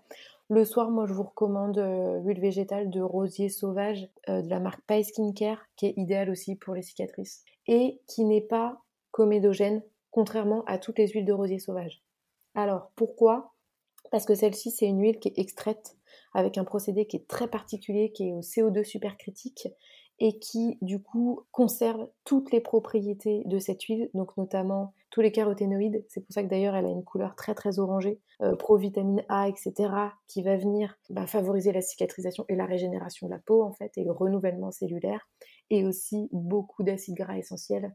[0.50, 4.60] Le soir, moi, je vous recommande euh, l'huile végétale de rosier sauvage euh, de la
[4.60, 7.44] marque Pie Skincare, qui est idéale aussi pour les cicatrices.
[7.68, 8.80] Et qui n'est pas
[9.12, 12.02] comédogène, contrairement à toutes les huiles de rosier sauvage.
[12.56, 13.54] Alors, pourquoi?
[14.12, 15.98] Parce que celle-ci, c'est une huile qui est extraite
[16.34, 19.68] avec un procédé qui est très particulier, qui est au CO2 supercritique
[20.20, 25.32] et qui du coup conserve toutes les propriétés de cette huile, donc notamment tous les
[25.32, 26.06] caroténoïdes.
[26.10, 29.48] C'est pour ça que d'ailleurs elle a une couleur très très orangée, euh, pro-vitamine A,
[29.48, 29.74] etc.,
[30.28, 33.98] qui va venir bah, favoriser la cicatrisation et la régénération de la peau en fait,
[33.98, 35.28] et le renouvellement cellulaire,
[35.70, 37.94] et aussi beaucoup d'acides gras essentiels,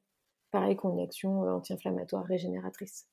[0.50, 3.06] pareil qu'on une action euh, anti-inflammatoire régénératrice.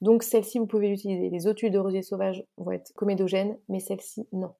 [0.00, 1.30] Donc celle-ci, vous pouvez l'utiliser.
[1.30, 4.52] Les autres huiles de rosier sauvage vont être comédogènes, mais celle-ci, non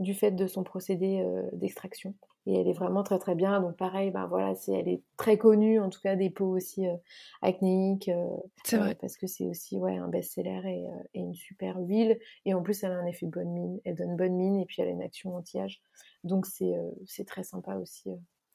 [0.00, 2.14] du fait de son procédé euh, d'extraction.
[2.46, 3.60] Et elle est vraiment très très bien.
[3.60, 6.88] Donc pareil, ben voilà, c'est, elle est très connue, en tout cas des peaux aussi
[6.88, 6.96] euh,
[7.42, 8.08] acnéiques.
[8.08, 8.26] Euh,
[8.64, 8.94] c'est vrai.
[8.94, 12.18] parce que c'est aussi ouais, un best-seller et, et, une super huile.
[12.46, 13.78] Et en plus, elle a un effet bonne mine.
[13.84, 15.82] Elle donne bonne mine et puis elle a une action anti-âge.
[16.24, 16.74] Donc c'est,
[17.06, 18.10] c'est très sympa aussi.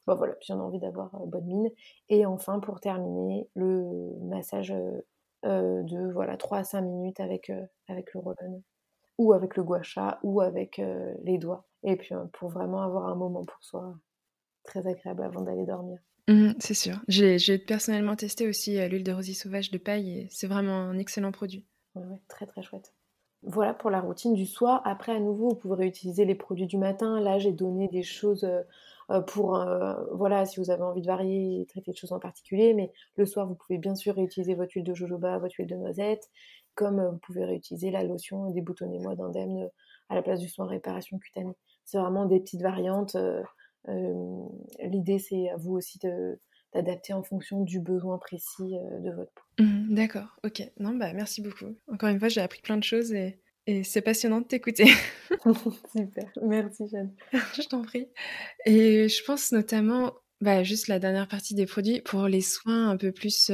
[0.06, 1.70] Bon voilà, puis on a envie d'avoir bonne mine.
[2.08, 3.84] Et enfin, pour terminer, le
[4.22, 4.74] massage
[5.44, 7.52] de voilà 3 à 5 minutes avec,
[7.88, 8.34] avec le roll
[9.18, 11.66] ou avec le gua sha, ou avec euh, les doigts.
[11.82, 13.96] Et puis euh, pour vraiment avoir un moment pour soi
[14.64, 15.98] très agréable avant d'aller dormir.
[16.28, 16.96] Mmh, c'est sûr.
[17.06, 20.98] J'ai personnellement testé aussi euh, l'huile de rosier sauvage de paille et c'est vraiment un
[20.98, 21.64] excellent produit.
[21.94, 22.92] Ouais, ouais, très très chouette.
[23.42, 24.82] Voilà pour la routine du soir.
[24.84, 27.20] Après, à nouveau, vous pouvez réutiliser les produits du matin.
[27.20, 28.48] Là, j'ai donné des choses
[29.28, 29.64] pour,
[30.14, 32.74] voilà, si vous avez envie de varier traiter de choses en particulier.
[32.74, 35.76] Mais le soir, vous pouvez bien sûr réutiliser votre huile de jojoba, votre huile de
[35.76, 36.28] noisette
[36.76, 39.68] comme vous pouvez réutiliser la lotion déboutonnez-moi d'indemne
[40.08, 41.56] à la place du soin réparation cutanée.
[41.84, 43.16] C'est vraiment des petites variantes.
[44.80, 45.98] L'idée, c'est à vous aussi
[46.74, 49.64] d'adapter en fonction du besoin précis de votre peau.
[49.64, 50.62] Mmh, d'accord, ok.
[50.78, 51.74] Non, bah merci beaucoup.
[51.88, 53.40] Encore une fois, j'ai appris plein de choses et,
[53.82, 54.84] c'est passionnant de t'écouter.
[55.96, 57.12] Super, merci Jeanne.
[57.32, 58.06] je t'en prie.
[58.64, 62.96] Et je pense notamment, bah, juste la dernière partie des produits, pour les soins un
[62.96, 63.50] peu plus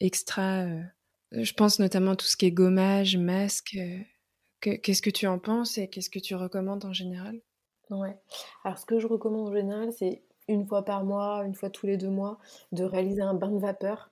[0.00, 0.66] extra
[1.32, 3.76] je pense notamment tout ce qui est gommage, masque.
[4.60, 7.40] Qu'est-ce que tu en penses et qu'est-ce que tu recommandes en général?
[7.90, 8.16] Ouais.
[8.64, 11.86] Alors, ce que je recommande en général, c'est une fois par mois, une fois tous
[11.86, 12.38] les deux mois,
[12.72, 14.10] de réaliser un bain de vapeur.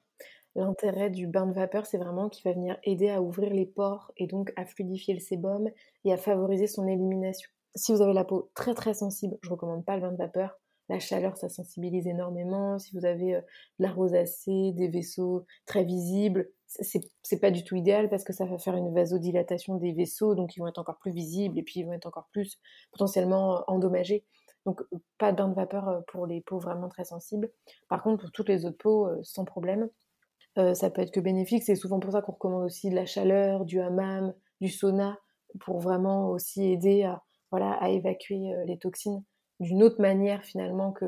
[0.54, 4.12] L'intérêt du bain de vapeur, c'est vraiment qu'il va venir aider à ouvrir les pores
[4.16, 5.68] et donc à fluidifier le sébum
[6.04, 7.50] et à favoriser son élimination.
[7.74, 10.58] Si vous avez la peau très très sensible, je recommande pas le bain de vapeur.
[10.88, 12.78] La chaleur, ça sensibilise énormément.
[12.78, 13.40] Si vous avez euh,
[13.78, 18.44] de la rosacée, des vaisseaux très visibles, c'est pas du tout idéal parce que ça
[18.44, 21.80] va faire une vasodilatation des vaisseaux, donc ils vont être encore plus visibles et puis
[21.80, 22.58] ils vont être encore plus
[22.92, 24.24] potentiellement endommagés.
[24.66, 24.82] Donc
[25.18, 27.50] pas de bain de vapeur euh, pour les peaux vraiment très sensibles.
[27.88, 29.88] Par contre, pour toutes les autres peaux, euh, sans problème.
[30.74, 31.62] ça peut être que bénéfique.
[31.62, 35.18] C'est souvent pour ça qu'on recommande aussi de la chaleur, du hammam, du sauna,
[35.60, 37.10] pour vraiment aussi aider
[37.50, 39.22] voilà, à évacuer les toxines
[39.60, 41.06] d'une autre manière finalement que,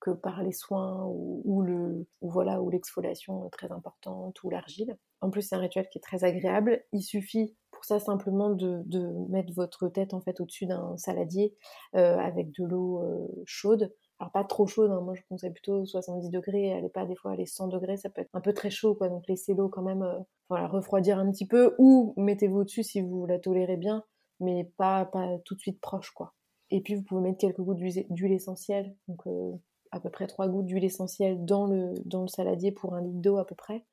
[0.00, 4.96] que par les soins ou, le, ou voilà, ou l'exfoliation très importante ou l'argile.
[5.20, 6.84] En plus, c'est un rituel qui est très agréable.
[6.92, 11.54] Il suffit pour ça simplement de, de mettre votre tête en fait au-dessus d'un saladier
[11.94, 13.92] euh, avec de l'eau euh, chaude.
[14.18, 15.02] Alors pas trop chaude, hein.
[15.02, 17.98] moi je conseille plutôt 70 degrés, elle est pas des fois elle est 100 degrés,
[17.98, 20.18] ça peut être un peu très chaud quoi, donc laissez l'eau quand même euh,
[20.48, 24.04] voilà, refroidir un petit peu ou mettez-vous au-dessus si vous la tolérez bien,
[24.40, 26.32] mais pas, pas tout de suite proche quoi.
[26.70, 29.52] Et puis vous pouvez mettre quelques gouttes d'huile essentielle, donc euh,
[29.92, 33.20] à peu près trois gouttes d'huile essentielle dans le, dans le saladier pour un litre
[33.20, 33.84] d'eau à peu près.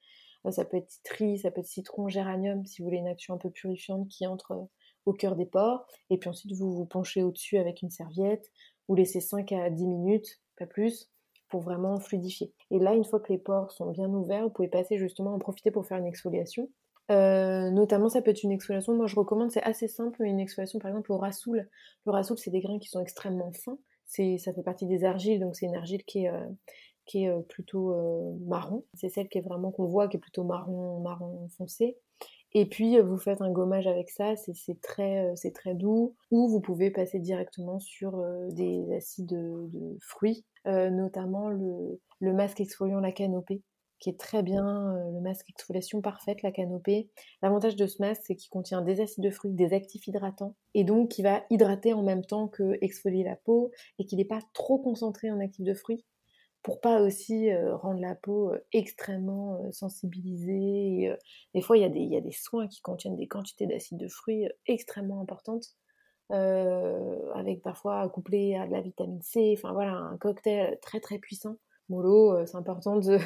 [0.49, 3.37] ça peut être citri, ça peut être citron, géranium, si vous voulez une action un
[3.37, 4.67] peu purifiante qui entre
[5.05, 5.85] au cœur des pores.
[6.09, 8.51] Et puis ensuite, vous vous penchez au-dessus avec une serviette,
[8.87, 11.09] vous laissez 5 à 10 minutes, pas plus,
[11.49, 12.53] pour vraiment fluidifier.
[12.71, 15.39] Et là, une fois que les pores sont bien ouverts, vous pouvez passer justement en
[15.39, 16.69] profiter pour faire une exfoliation.
[17.11, 20.79] Euh, notamment, ça peut être une exfoliation, moi je recommande, c'est assez simple, une exfoliation
[20.79, 21.67] par exemple au rassoul.
[22.05, 25.55] Le rassoul, c'est des grains qui sont extrêmement fins, ça fait partie des argiles, donc
[25.55, 26.45] c'est une argile qui est, euh,
[27.05, 27.93] qui est euh, plutôt
[28.45, 28.85] marron.
[28.93, 31.97] C'est celle qui est vraiment qu'on voit, qui est plutôt marron, marron foncé.
[32.55, 36.15] Et puis vous faites un gommage avec ça, c'est très, très doux.
[36.29, 42.99] Ou vous pouvez passer directement sur des acides de, fruits, notamment le, le masque exfoliant
[42.99, 43.63] la canopée
[44.03, 47.09] qui est très bien, le masque exfoliation parfaite, la canopée.
[47.41, 50.83] L'avantage de ce masque, c'est qu'il contient des acides de fruits, des actifs hydratants, et
[50.83, 54.41] donc qui va hydrater en même temps que exfolier la peau, et qu'il n'est pas
[54.53, 56.03] trop concentré en actifs de fruits,
[56.63, 61.15] pour pas aussi rendre la peau extrêmement sensibilisée.
[61.55, 64.49] des fois, il y, y a des soins qui contiennent des quantités d'acides de fruits
[64.67, 65.77] extrêmement importantes.
[66.29, 71.55] avec parfois couplé à de la vitamine C, enfin voilà, un cocktail très très puissant
[71.89, 73.19] mollo, euh, c'est important de,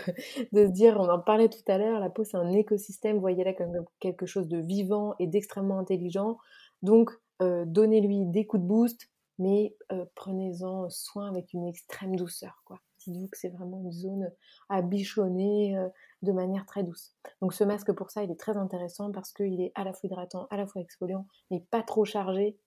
[0.53, 3.85] se dire, on en parlait tout à l'heure, la peau c'est un écosystème, voyez-la comme
[3.99, 6.37] quelque chose de vivant et d'extrêmement intelligent.
[6.81, 12.63] Donc euh, donnez-lui des coups de boost, mais euh, prenez-en soin avec une extrême douceur.
[12.99, 14.31] Dites-vous que c'est vraiment une zone
[14.69, 15.77] à bichonner
[16.23, 17.15] de manière très douce.
[17.41, 20.07] Donc ce masque pour ça, il est très intéressant parce qu'il est à la fois
[20.07, 22.57] hydratant, à la fois exfoliant, mais pas trop chargé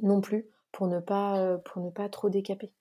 [0.00, 2.72] non plus pour ne pas, pour ne pas trop décaper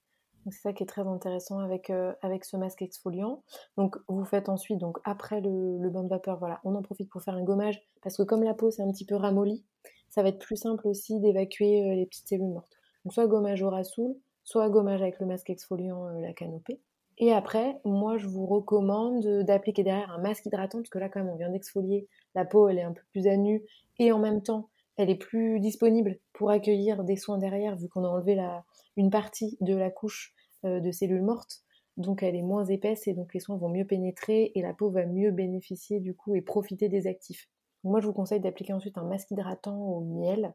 [0.51, 3.43] c'est ça qui est très intéressant avec, euh, avec ce masque exfoliant.
[3.77, 7.21] Donc vous faites ensuite, donc après le, bain de vapeur, voilà, on en profite pour
[7.21, 9.63] faire un gommage parce que comme la peau c'est un petit peu ramolli,
[10.09, 12.77] ça va être plus simple aussi d'évacuer euh, les petites cellules mortes.
[13.03, 16.79] Donc soit gommage au rassoul, soit gommage avec le masque exfoliant euh, la canopée.
[17.19, 21.19] Et après, moi je vous recommande d'appliquer derrière un masque hydratant parce que là quand
[21.23, 23.63] même on vient d'exfolier, la peau elle est un peu plus à nu
[23.99, 28.03] et en même temps elle est plus disponible pour accueillir des soins derrière vu qu'on
[28.03, 28.65] a enlevé la,
[28.97, 30.33] une partie de la couche
[30.63, 31.63] de cellules mortes,
[31.97, 34.89] donc elle est moins épaisse et donc les soins vont mieux pénétrer et la peau
[34.89, 37.49] va mieux bénéficier du coup et profiter des actifs.
[37.83, 40.53] moi je vous conseille d'appliquer ensuite un masque hydratant au miel.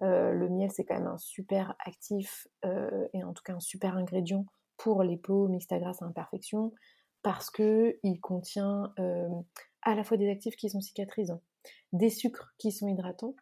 [0.00, 3.60] Euh, le miel c'est quand même un super actif euh, et en tout cas un
[3.60, 4.46] super ingrédient
[4.76, 6.72] pour les peaux mixtes à grasse à imperfection
[7.22, 8.94] parce que il contient
[9.82, 11.42] à la fois des actifs qui sont cicatrisants,
[11.92, 13.34] des sucres qui sont hydratants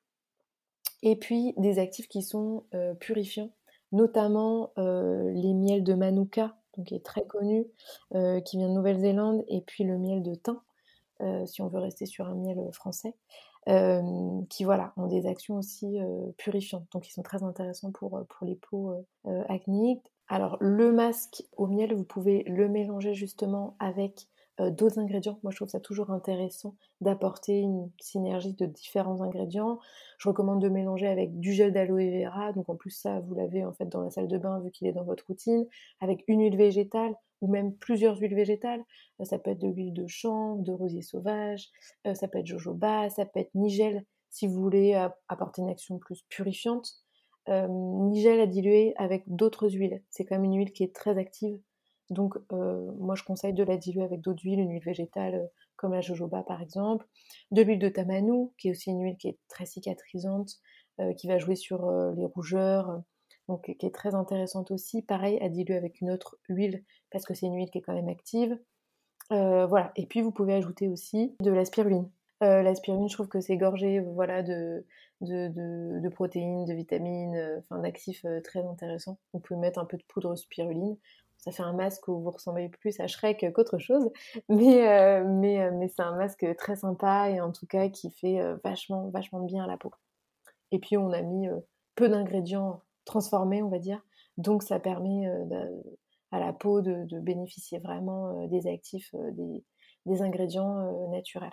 [1.03, 2.65] et puis des actifs qui sont
[3.01, 3.53] purifiants
[3.97, 7.67] notamment euh, les miels de Manuka, qui est très connu,
[8.15, 10.61] euh, qui vient de Nouvelle-Zélande, et puis le miel de thym,
[11.23, 13.15] euh, si on veut rester sur un miel français,
[14.49, 15.99] qui voilà, ont des actions aussi
[16.37, 18.95] purifiantes, donc ils sont très intéressants pour les peaux
[19.49, 20.13] acnéiques.
[20.29, 24.29] Alors le masque au miel, vous pouvez le mélanger justement avec
[24.61, 25.39] euh, d'autres ingrédients.
[25.43, 29.79] Moi, je trouve ça toujours intéressant d'apporter une synergie de différents ingrédients.
[30.19, 32.53] Je recommande de mélanger avec du gel d'aloe vera.
[32.53, 34.87] Donc, en plus, ça, vous l'avez en fait dans la salle de bain vu qu'il
[34.87, 35.67] est dans votre routine.
[36.01, 38.83] Avec une huile végétale ou même plusieurs huiles végétales.
[39.21, 41.71] Euh, ça peut être de l'huile de chanvre, de rosier sauvage,
[42.07, 44.93] euh, ça peut être jojoba, ça peut être nigel si vous voulez
[45.29, 46.91] apporter une action plus purifiante.
[47.49, 50.03] nigel à diluer avec d'autres huiles.
[50.11, 51.59] C'est quand même une huile qui est très active
[52.11, 55.47] donc, euh, moi, je conseille de la diluer avec d'autres huiles, une huile végétale euh,
[55.77, 57.07] comme la jojoba par exemple,
[57.51, 60.53] de l'huile de tamanu, qui est aussi une huile qui est très cicatrisante,
[61.01, 63.03] euh, qui va jouer sur les rougeurs,
[63.49, 65.03] donc qui est très intéressante aussi.
[65.03, 67.95] Pareil, à diluer avec une autre huile, parce que c'est une huile qui est quand
[67.95, 68.59] même active.
[69.31, 72.09] voilà, et puis vous pouvez ajouter aussi de la spiruline.
[72.41, 74.87] la spiruline, je trouve que c'est gorgé voilà, de,
[75.21, 79.19] de, protéines, de vitamines, enfin d'actifs très intéressants.
[79.35, 80.97] On peut mettre un peu de poudre spiruline
[81.39, 84.11] ça fait un masque où vous ressemblez plus à Shrek qu'autre chose,
[84.49, 88.11] mais, euh, mais, euh, mais c'est un masque très sympa et en tout cas qui
[88.11, 89.93] fait euh, vachement, vachement bien à la peau.
[90.73, 91.49] Et puis on a mis
[91.95, 94.05] peu d'ingrédients transformés, on va dire,
[94.37, 95.29] donc ça permet
[96.33, 99.15] à la peau de, bénéficier vraiment des actifs,
[100.05, 101.53] des, ingrédients naturels.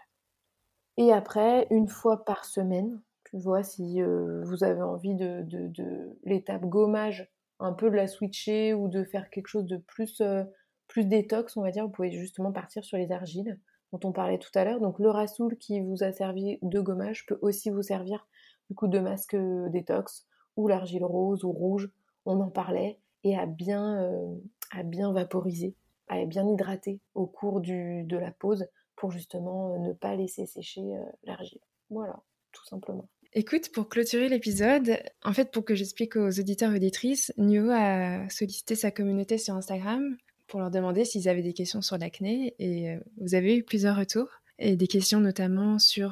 [0.97, 6.65] Et après, une fois par semaine, tu vois, si vous avez envie de, de l'étape
[6.65, 10.43] gommage un peu de la switcher ou de faire quelque chose de plus, euh,
[10.87, 13.59] plus détox, on va dire, vous pouvez justement partir sur les argiles
[13.91, 14.79] dont on parlait tout à l'heure.
[14.79, 18.27] Donc le rassoul qui vous a servi de gommage peut aussi vous servir
[18.69, 21.89] du coup de masque euh, détox ou l'argile rose ou rouge,
[22.25, 24.35] on en parlait, et à bien, euh,
[24.71, 25.75] à bien vaporiser,
[26.07, 30.83] à bien hydrater au cours du, de la pause pour justement ne pas laisser sécher
[31.23, 31.59] l'argile.
[31.89, 33.07] Voilà, tout simplement.
[33.35, 38.29] Écoute, pour clôturer l'épisode, en fait, pour que j'explique aux auditeurs et auditrices, Nuo a
[38.29, 42.91] sollicité sa communauté sur Instagram pour leur demander s'ils avaient des questions sur l'acné et
[42.91, 44.29] euh, vous avez eu plusieurs retours.
[44.59, 46.11] et des questions notamment sur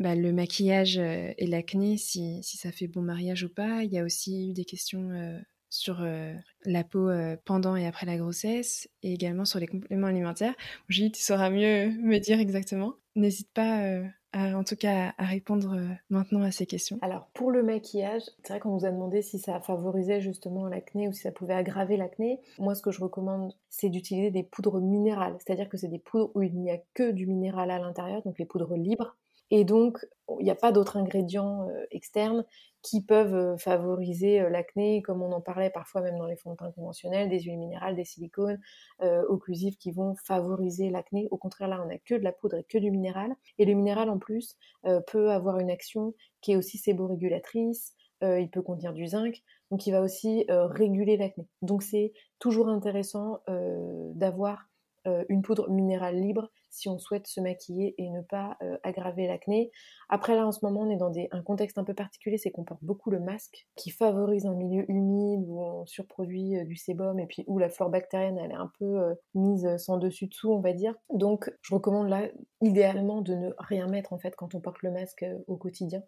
[0.00, 3.84] bah, le maquillage et l'acné, si, si, ça fait bon mariage ou pas.
[3.84, 6.04] Il y a aussi eu des questions sur
[6.64, 7.10] la peau
[7.44, 10.56] pendant et après la grossesse et également sur les compléments alimentaires.
[10.88, 12.96] Julie, tu sauras mieux me dire exactement.
[13.14, 14.02] N'hésite pas
[14.34, 15.76] en tout cas à répondre
[16.08, 16.98] maintenant à ces questions.
[17.02, 21.08] Alors pour le maquillage, c'est vrai qu'on nous a demandé si ça favorisait justement l'acné
[21.08, 22.40] ou si ça pouvait aggraver l'acné.
[22.58, 26.30] Moi ce que je recommande c'est d'utiliser des poudres minérales, c'est-à-dire que c'est des poudres
[26.34, 29.16] où il n'y a que du minéral à l'intérieur, donc les poudres libres.
[29.50, 30.06] Et donc,
[30.38, 32.44] il n'y a pas d'autres ingrédients externes
[32.82, 36.52] qui peuvent euh, favoriser euh, l'acné, comme on en parlait parfois même dans les fonds
[36.52, 38.58] de teint conventionnels, des huiles minérales, des silicones
[39.02, 41.28] euh, occlusifs qui vont favoriser l'acné.
[41.30, 43.34] Au contraire, là, on n'a que de la poudre et que du minéral.
[43.58, 44.56] Et le minéral, en plus,
[45.06, 49.92] peut avoir une action qui est aussi séborégulatrice, il peut contenir du zinc, donc il
[49.92, 51.46] va aussi réguler l'acné.
[51.62, 53.40] Donc c'est toujours intéressant
[54.14, 54.68] d'avoir
[55.28, 59.70] une poudre minérale libre si on souhaite se maquiller et ne pas euh, aggraver l'acné.
[60.08, 62.64] Après là en ce moment on est dans un contexte un peu particulier, c'est qu'on
[62.64, 67.18] porte beaucoup le masque qui favorise un milieu humide où on surproduit euh, du sébum
[67.18, 70.52] et puis où la flore bactérienne elle est un peu euh, mise sans dessus dessous
[70.52, 70.94] on va dire.
[71.12, 72.28] Donc je recommande là
[72.62, 76.02] idéalement de ne rien mettre en fait quand on porte le masque au quotidien.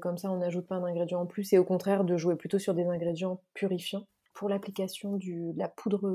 [0.00, 2.74] comme ça on n'ajoute pas d'ingrédients en plus et au contraire de jouer plutôt sur
[2.74, 6.08] des ingrédients purifiants pour l'application de la poudre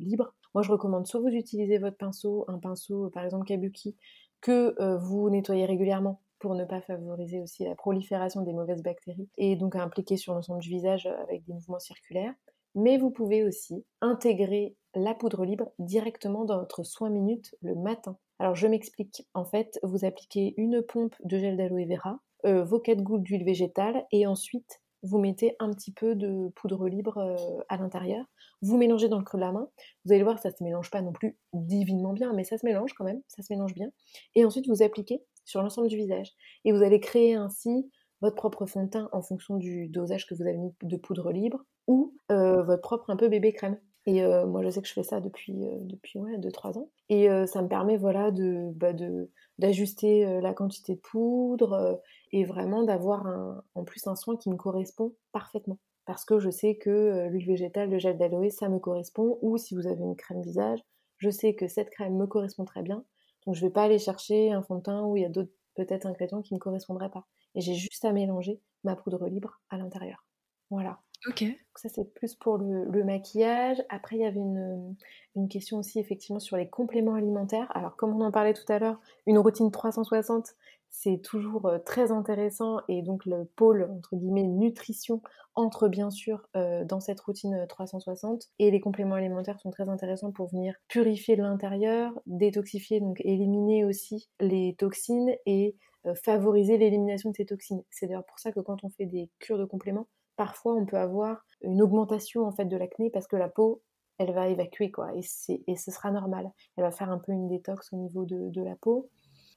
[0.00, 3.96] libre, moi je recommande soit vous utilisez votre pinceau, un pinceau par exemple Kabuki,
[4.40, 9.28] que euh, vous nettoyez régulièrement pour ne pas favoriser aussi la prolifération des mauvaises bactéries
[9.38, 12.34] et donc à impliquer sur l'ensemble du visage avec des mouvements circulaires.
[12.74, 18.18] Mais vous pouvez aussi intégrer la poudre libre directement dans votre soin minute le matin.
[18.38, 19.26] Alors je m'explique.
[19.32, 23.44] En fait, vous appliquez une pompe de gel d'aloe vera, euh, vos 4 gouttes d'huile
[23.44, 28.24] végétale et ensuite vous mettez un petit peu de poudre libre euh, à l'intérieur,
[28.62, 29.68] vous mélangez dans le creux de la main,
[30.04, 32.94] vous allez voir ça se mélange pas non plus divinement bien, mais ça se mélange
[32.94, 33.90] quand même, ça se mélange bien,
[34.34, 36.32] et ensuite vous appliquez sur l'ensemble du visage,
[36.64, 37.90] et vous allez créer ainsi
[38.22, 41.30] votre propre fond de teint en fonction du dosage que vous avez mis de poudre
[41.30, 43.78] libre, ou euh, votre propre un peu bébé crème.
[44.06, 46.90] Et euh, moi, je sais que je fais ça depuis, depuis ouais, 2-3 ans.
[47.08, 52.00] Et ça me permet voilà, de, bah, de, d'ajuster la quantité de poudre
[52.32, 53.26] et vraiment d'avoir
[53.74, 55.78] en plus un soin qui me correspond parfaitement.
[56.06, 59.38] Parce que je sais que l'huile végétale, le gel d'aloe, ça me correspond.
[59.40, 60.80] Ou si vous avez une crème visage,
[61.18, 63.04] je sais que cette crème me correspond très bien.
[63.46, 65.30] Donc je ne vais pas aller chercher un fond de teint où il y a
[65.30, 67.26] d'autres peut-être ingrédients qui ne me correspondraient pas.
[67.54, 70.24] Et j'ai juste à mélanger ma poudre libre à l'intérieur.
[70.70, 71.00] Voilà.
[71.28, 71.44] Ok.
[71.76, 73.82] ça, c'est plus pour le, maquillage.
[73.88, 74.94] Après, il y avait une,
[75.36, 77.70] une, question aussi, effectivement, sur les compléments alimentaires.
[77.74, 80.54] Alors, comme on en parlait tout à l'heure, une routine 360,
[80.90, 82.78] c'est toujours euh, très intéressant.
[82.88, 85.22] Et donc, le pôle, entre guillemets, nutrition
[85.56, 88.48] entre bien sûr euh, dans cette routine 360.
[88.60, 94.28] Et les compléments alimentaires sont très intéressants pour venir purifier l'intérieur, détoxifier, donc éliminer aussi
[94.40, 97.82] les toxines et euh, favoriser l'élimination de ces toxines.
[97.90, 100.06] C'est d'ailleurs pour ça que quand on fait des cures de compléments,
[100.36, 103.82] parfois on peut avoir une augmentation en fait de l'acné parce que la peau
[104.18, 105.22] elle va évacuer quoi et,
[105.66, 106.50] et ce sera normal.
[106.76, 109.10] Elle va faire un peu une détox au niveau de, la peau.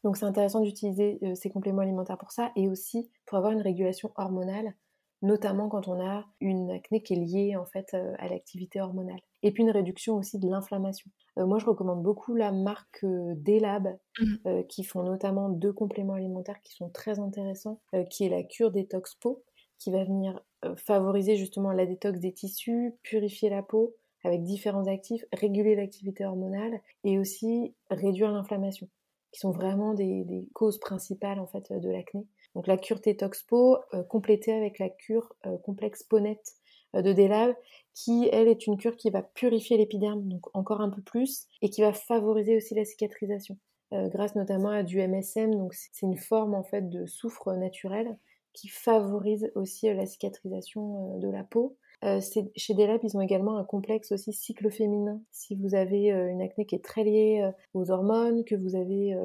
[0.03, 3.61] Donc c'est intéressant d'utiliser euh, ces compléments alimentaires pour ça et aussi pour avoir une
[3.61, 4.73] régulation hormonale,
[5.21, 9.19] notamment quand on a une acné qui est liée en fait euh, à l'activité hormonale.
[9.43, 11.09] Et puis une réduction aussi de l'inflammation.
[11.37, 14.63] Euh, moi je recommande beaucoup la marque Delab mmh.
[14.69, 19.15] qui font notamment deux compléments alimentaires qui sont très intéressants, qui est la cure détox
[19.15, 19.43] peau
[19.79, 20.39] qui va venir
[20.77, 26.81] favoriser justement la détox des tissus, purifier la peau avec différents actifs, réguler l'activité hormonale
[27.03, 28.89] et aussi réduire l'inflammation,
[29.31, 32.25] qui sont vraiment des, causes principales en fait de l'acné.
[32.55, 36.53] Donc la cure Détox Peau euh, complétée avec la cure euh, complexe Ponette
[36.93, 37.53] de Delave,
[37.93, 41.69] qui elle est une cure qui va purifier l'épiderme, donc encore un peu plus, et
[41.69, 43.57] qui va favoriser aussi la cicatrisation,
[43.91, 48.17] grâce notamment à du MSM, donc c'est une forme en fait de soufre naturel
[48.53, 51.77] qui favorise aussi euh, la cicatrisation euh, de la peau.
[52.03, 52.19] Euh,
[52.55, 55.19] chez Delab, ils ont également un complexe aussi cycle féminin.
[55.31, 59.15] Si vous avez une acné qui est très liée aux hormones, que vous avez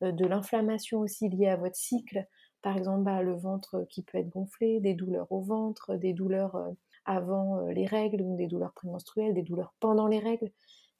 [0.00, 2.24] de l'inflammation aussi liée à votre cycle,
[2.62, 6.56] par exemple bah, le ventre qui peut être gonflé, des douleurs au ventre, des douleurs
[7.04, 10.52] avant les règles, des douleurs prémenstruelles, des douleurs pendant les règles,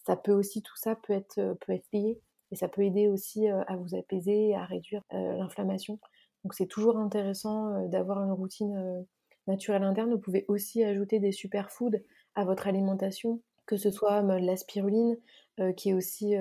[0.04, 2.20] ça peut aussi, tout ça peut être, peut être lié
[2.50, 6.00] et ça peut aider aussi à vous apaiser, à réduire l'inflammation.
[6.44, 9.02] Donc c'est toujours intéressant euh, d'avoir une routine euh,
[9.46, 10.12] naturelle interne.
[10.12, 11.98] Vous pouvez aussi ajouter des superfoods
[12.34, 15.16] à votre alimentation, que ce soit la spiruline,
[15.58, 16.34] euh, qui est aussi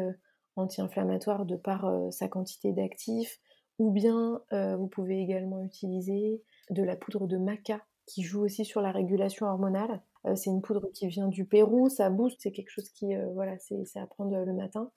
[0.56, 3.40] anti-inflammatoire de par sa quantité d'actifs,
[3.78, 8.82] ou bien vous pouvez également utiliser de la poudre de maca qui joue aussi sur
[8.82, 10.02] la régulation hormonale.
[10.36, 14.00] c'est une poudre qui vient du Pérou, ça booste, c'est quelque chose qui, voilà, c'est
[14.00, 14.92] à prendre le matin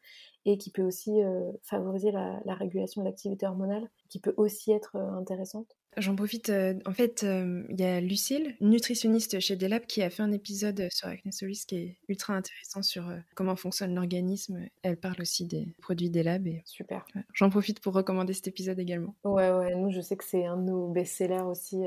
[0.44, 1.12] et qui peut aussi
[1.62, 5.76] favoriser la, la régulation de l'activité hormonale, qui peut aussi être intéressante.
[5.99, 10.09] J'en profite, euh, en fait, euh, il y a Lucille, nutritionniste chez Delab, qui a
[10.09, 14.66] fait un épisode sur Acnesolis qui est ultra intéressant sur euh, comment fonctionne l'organisme.
[14.82, 16.47] Elle parle aussi des produits Delab.
[16.47, 17.05] Et, Super.
[17.34, 19.14] J'en profite pour recommander cet épisode également.
[19.24, 21.82] Ouais, ouais, nous je sais que c'est un de nos best-sellers aussi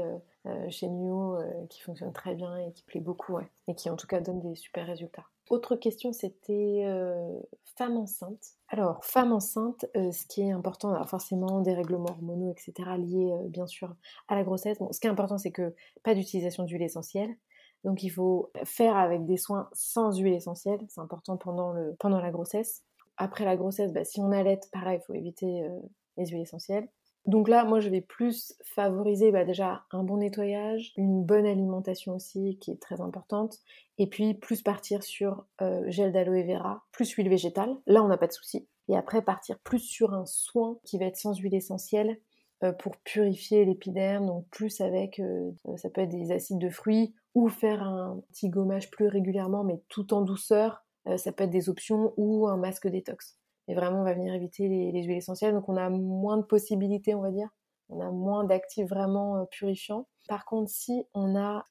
[0.69, 1.39] chez NUO
[1.69, 3.49] qui fonctionne très bien et qui plaît beaucoup, ouais.
[3.67, 5.25] Et qui en tout cas donne des super résultats.
[5.49, 7.39] Autre question, c'était euh,
[7.77, 8.57] femme enceinte.
[8.69, 13.31] Alors, femme enceinte, euh, ce qui est important, alors forcément des règlements hormonaux, etc., liés
[13.31, 13.95] euh, bien sûr
[14.27, 14.79] à la grossesse.
[14.79, 17.35] Bon, ce qui est important, c'est que pas d'utilisation d'huile essentielle.
[17.83, 20.79] Donc, il faut faire avec des soins sans huile essentielle.
[20.89, 22.83] C'est important pendant, le, pendant la grossesse.
[23.17, 25.69] Après la grossesse, bah, si on allait, pareil, il faut éviter
[26.17, 26.87] les huiles essentielles.
[27.25, 32.15] Donc là, moi, je vais plus favoriser bah, déjà un bon nettoyage, une bonne alimentation
[32.15, 33.57] aussi, qui est très importante,
[33.97, 37.75] et puis plus partir sur euh, gel d'aloe vera, plus huile végétale.
[37.87, 38.67] Là, on n'a pas de souci.
[38.89, 42.19] Et après, partir plus sur un soin qui va être sans huile essentielle
[42.63, 47.15] euh, pour purifier l'épiderme, donc plus avec, euh, ça peut être des acides de fruits,
[47.33, 50.85] ou faire un petit gommage plus régulièrement, mais tout en douceur.
[51.17, 53.37] ça peut être des options ou un masque détox.
[53.67, 55.53] Et vraiment, on va venir éviter les, huiles essentielles.
[55.53, 57.49] Donc, on a moins de possibilités, on va dire.
[57.89, 60.07] On a moins d'actifs vraiment euh, purifiants.
[60.27, 61.65] Par contre, si on a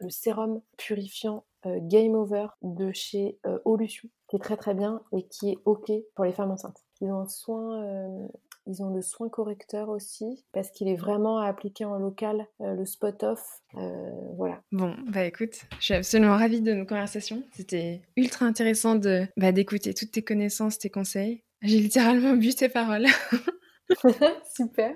[0.00, 5.02] le sérum purifiant euh, Game Over de chez euh, Olution, qui est très très bien
[5.12, 6.84] et qui est OK pour les femmes enceintes.
[7.00, 8.28] Ils ont un soin
[8.68, 12.74] ils ont le soin correcteur aussi, parce qu'il est vraiment à appliquer en local, euh,
[12.74, 13.62] le spot off.
[13.76, 14.60] Euh, voilà.
[14.72, 17.42] Bon, bah écoute, je suis absolument ravie de nos conversations.
[17.52, 21.42] C'était ultra intéressant de bah, d'écouter toutes tes connaissances, tes conseils.
[21.62, 23.06] J'ai littéralement bu tes paroles.
[24.54, 24.94] Super.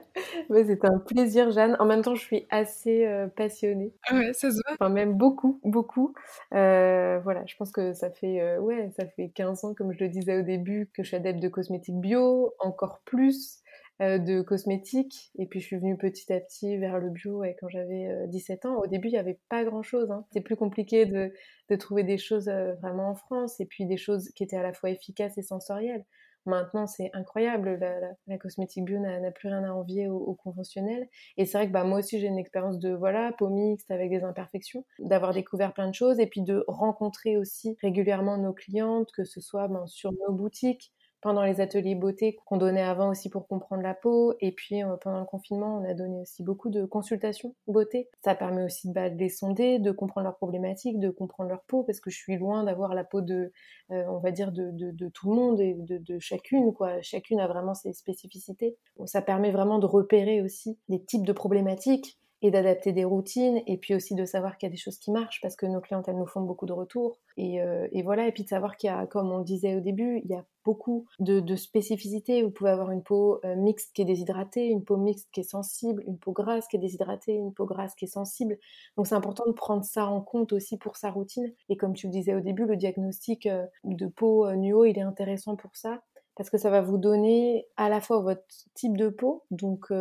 [0.50, 1.78] C'était un plaisir, Jeanne.
[1.80, 3.94] En même temps, je suis assez euh, passionnée.
[4.12, 4.74] Ouais, ça se voit.
[4.74, 6.12] Enfin, même beaucoup, beaucoup.
[6.50, 10.38] voilà, je pense que ça fait, ouais, ça fait 15 ans, comme je le disais
[10.38, 13.61] au début, que je suis adepte de cosmétiques bio, encore plus.
[14.02, 15.30] Euh, de cosmétiques.
[15.38, 18.64] Et puis je suis venue petit à petit vers le bio et quand j'avais 17
[18.64, 18.76] euh, ans.
[18.82, 20.10] Au début, il n'y avait pas grand-chose.
[20.10, 20.24] Hein.
[20.28, 21.32] C'était plus compliqué de,
[21.76, 24.72] trouver des choses euh, vraiment en France et puis des choses qui étaient à la
[24.72, 26.04] fois efficaces et sensorielles.
[26.46, 27.78] Maintenant, c'est incroyable.
[28.26, 31.06] La, cosmétique bio n'a plus rien à envier au, conventionnel.
[31.36, 34.10] Et c'est vrai que bah, moi aussi, j'ai une expérience de voilà, peau mixte avec
[34.10, 39.12] des imperfections, d'avoir découvert plein de choses et puis de rencontrer aussi régulièrement nos clientes,
[39.12, 40.92] que ce soit ben, sur nos boutiques,
[41.22, 44.34] pendant les ateliers beauté qu'on donnait avant aussi pour comprendre la peau.
[44.40, 48.08] Et puis euh, pendant le confinement, on a donné aussi beaucoup de consultations beauté.
[48.24, 51.84] Ça permet aussi bah, de les sonder, de comprendre leurs problématiques, de comprendre leur peau,
[51.84, 53.52] parce que je suis loin d'avoir la peau de,
[53.92, 56.74] euh, on va dire, de, de, tout le monde et de, de, chacune.
[56.74, 57.00] Quoi.
[57.02, 58.76] Chacune a vraiment ses spécificités.
[59.06, 63.78] ça permet vraiment de repérer aussi les types de problématiques et d'adapter des routines et
[63.78, 66.08] puis aussi de savoir qu'il y a des choses qui marchent parce que nos clientes
[66.08, 67.18] nous font beaucoup de retours.
[67.36, 69.76] Et, euh, et voilà et puis de savoir qu'il y a comme on le disait
[69.76, 72.42] au début il y a beaucoup de, de spécificités.
[72.42, 75.44] Vous pouvez avoir une peau euh, mixte qui est déshydratée une peau mixte qui est
[75.44, 78.58] sensible une peau grasse qui est déshydratée une peau grasse qui est sensible.
[78.96, 81.52] Donc c'est important de prendre ça en compte aussi pour sa routine.
[81.68, 85.02] Et comme tu le disais au début le diagnostic euh, de peau NUO il est
[85.02, 86.02] intéressant pour ça
[86.34, 88.42] parce que ça va vous donner à la fois votre
[88.74, 89.92] type de peau donc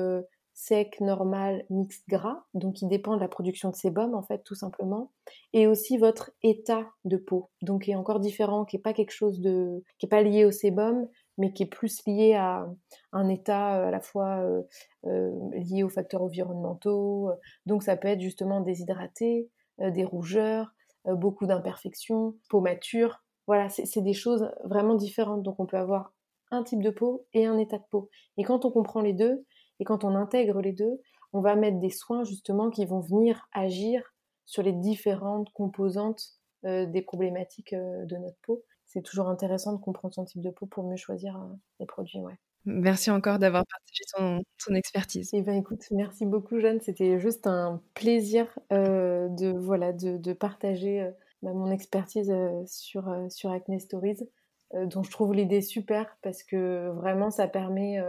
[0.61, 4.53] sec, normal, mixte, gras, donc il dépend de la production de sébum en fait tout
[4.53, 5.11] simplement,
[5.53, 9.11] et aussi votre état de peau, donc qui est encore différent, qui est pas quelque
[9.11, 11.07] chose de, qui est pas lié au sébum,
[11.39, 12.67] mais qui est plus lié à
[13.11, 14.61] un état euh, à la fois euh,
[15.07, 17.31] euh, lié aux facteurs environnementaux,
[17.65, 19.49] donc ça peut être justement déshydraté,
[19.79, 25.77] des rougeurs, beaucoup d'imperfections, peau mature, voilà, c'est des choses vraiment différentes, donc on peut
[25.77, 26.13] avoir
[26.51, 29.43] un type de peau et un état de peau, et quand on comprend les deux,
[29.79, 31.01] et quand on intègre les deux,
[31.33, 34.13] on va mettre des soins justement qui vont venir agir
[34.45, 38.63] sur les différentes composantes euh, des problématiques euh, de notre peau.
[38.85, 42.19] C'est toujours intéressant de comprendre son type de peau pour mieux choisir euh, les produits.
[42.19, 42.37] Ouais.
[42.65, 45.31] Merci encore d'avoir partagé ton, expertise.
[45.33, 46.79] Eh ben écoute, merci beaucoup Jeanne.
[46.81, 51.09] C'était juste un plaisir de voilà de, partager
[51.41, 52.31] bah, mon expertise
[52.67, 54.29] sur sur Acne Stories,
[54.75, 57.99] dont je trouve l'idée super parce que vraiment ça permet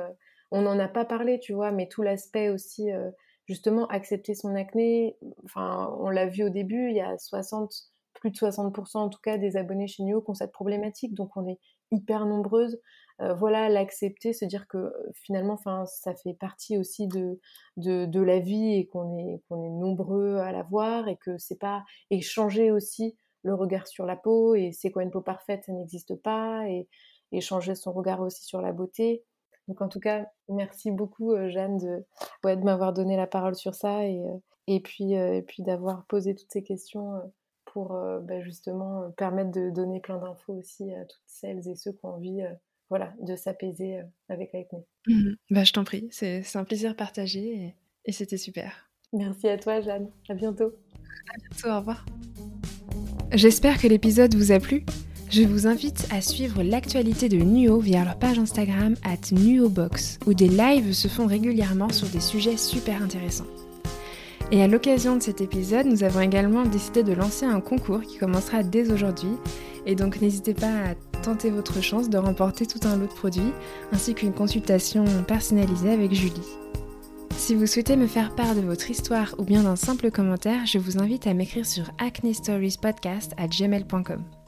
[0.53, 3.11] on n'en a pas parlé, tu vois, mais tout l'aspect aussi, euh,
[3.47, 7.73] justement, accepter son acné, enfin, on l'a vu au début, il y a 60,
[8.15, 11.37] plus de 60% en tout cas des abonnés chez Nio qui ont cette problématique, donc
[11.37, 11.59] on est
[11.91, 12.79] hyper nombreuses.
[13.21, 17.39] Euh, voilà, l'accepter, se dire que euh, finalement, ça fait partie aussi de,
[17.77, 23.55] la vie et qu'on est, nombreux à l'avoir et que c'est pas échanger aussi le
[23.55, 26.89] regard sur la peau et c'est quoi une peau parfaite, ça n'existe pas et,
[27.33, 29.25] et changer son regard aussi sur la beauté.
[29.69, 32.05] Donc en tout cas, merci beaucoup euh, Jeanne de,
[32.45, 34.37] de m'avoir donné la parole sur ça et, euh,
[34.67, 37.21] et puis, euh, puis d'avoir posé toutes ces questions
[37.65, 42.05] pour bah, justement permettre de donner plein d'infos aussi à toutes celles et ceux qui
[42.05, 42.43] ont envie
[42.91, 44.85] voilà, de s'apaiser avec l'acné.
[45.07, 48.91] Mmh bah, je t'en prie, c'est un plaisir partagé et c'était super.
[49.15, 50.11] Merci à toi, Jeanne.
[50.29, 50.75] À bientôt.
[51.35, 52.05] À bientôt, au revoir.
[53.33, 54.85] J'espère que l'épisode vous a plu.
[55.33, 60.35] Je vous invite à suivre l'actualité de Nuo via leur page Instagram at NuoBox, où
[60.35, 63.47] des lives se font régulièrement sur des sujets super intéressants.
[64.51, 68.19] Et à l'occasion de cet épisode, nous avons également décidé de lancer un concours qui
[68.19, 69.33] commencera dès aujourd'hui.
[69.87, 73.55] Et donc n'hésitez pas à tenter votre chance de remporter tout un lot de produits,
[73.91, 76.43] ainsi qu'une consultation personnalisée avec Julie.
[77.39, 80.77] Si vous souhaitez me faire part de votre histoire ou bien d'un simple commentaire, je
[80.77, 84.42] vous invite à m'écrire sur acnestoriespodcast@gmail.com.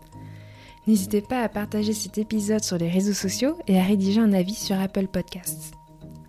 [0.87, 4.55] N'hésitez pas à partager cet épisode sur les réseaux sociaux et à rédiger un avis
[4.55, 5.72] sur Apple Podcasts.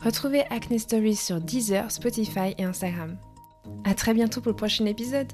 [0.02, 3.18] Retrouvez Acne Stories sur Deezer, Spotify et Instagram.
[3.84, 5.32] À très bientôt pour le prochain épisode.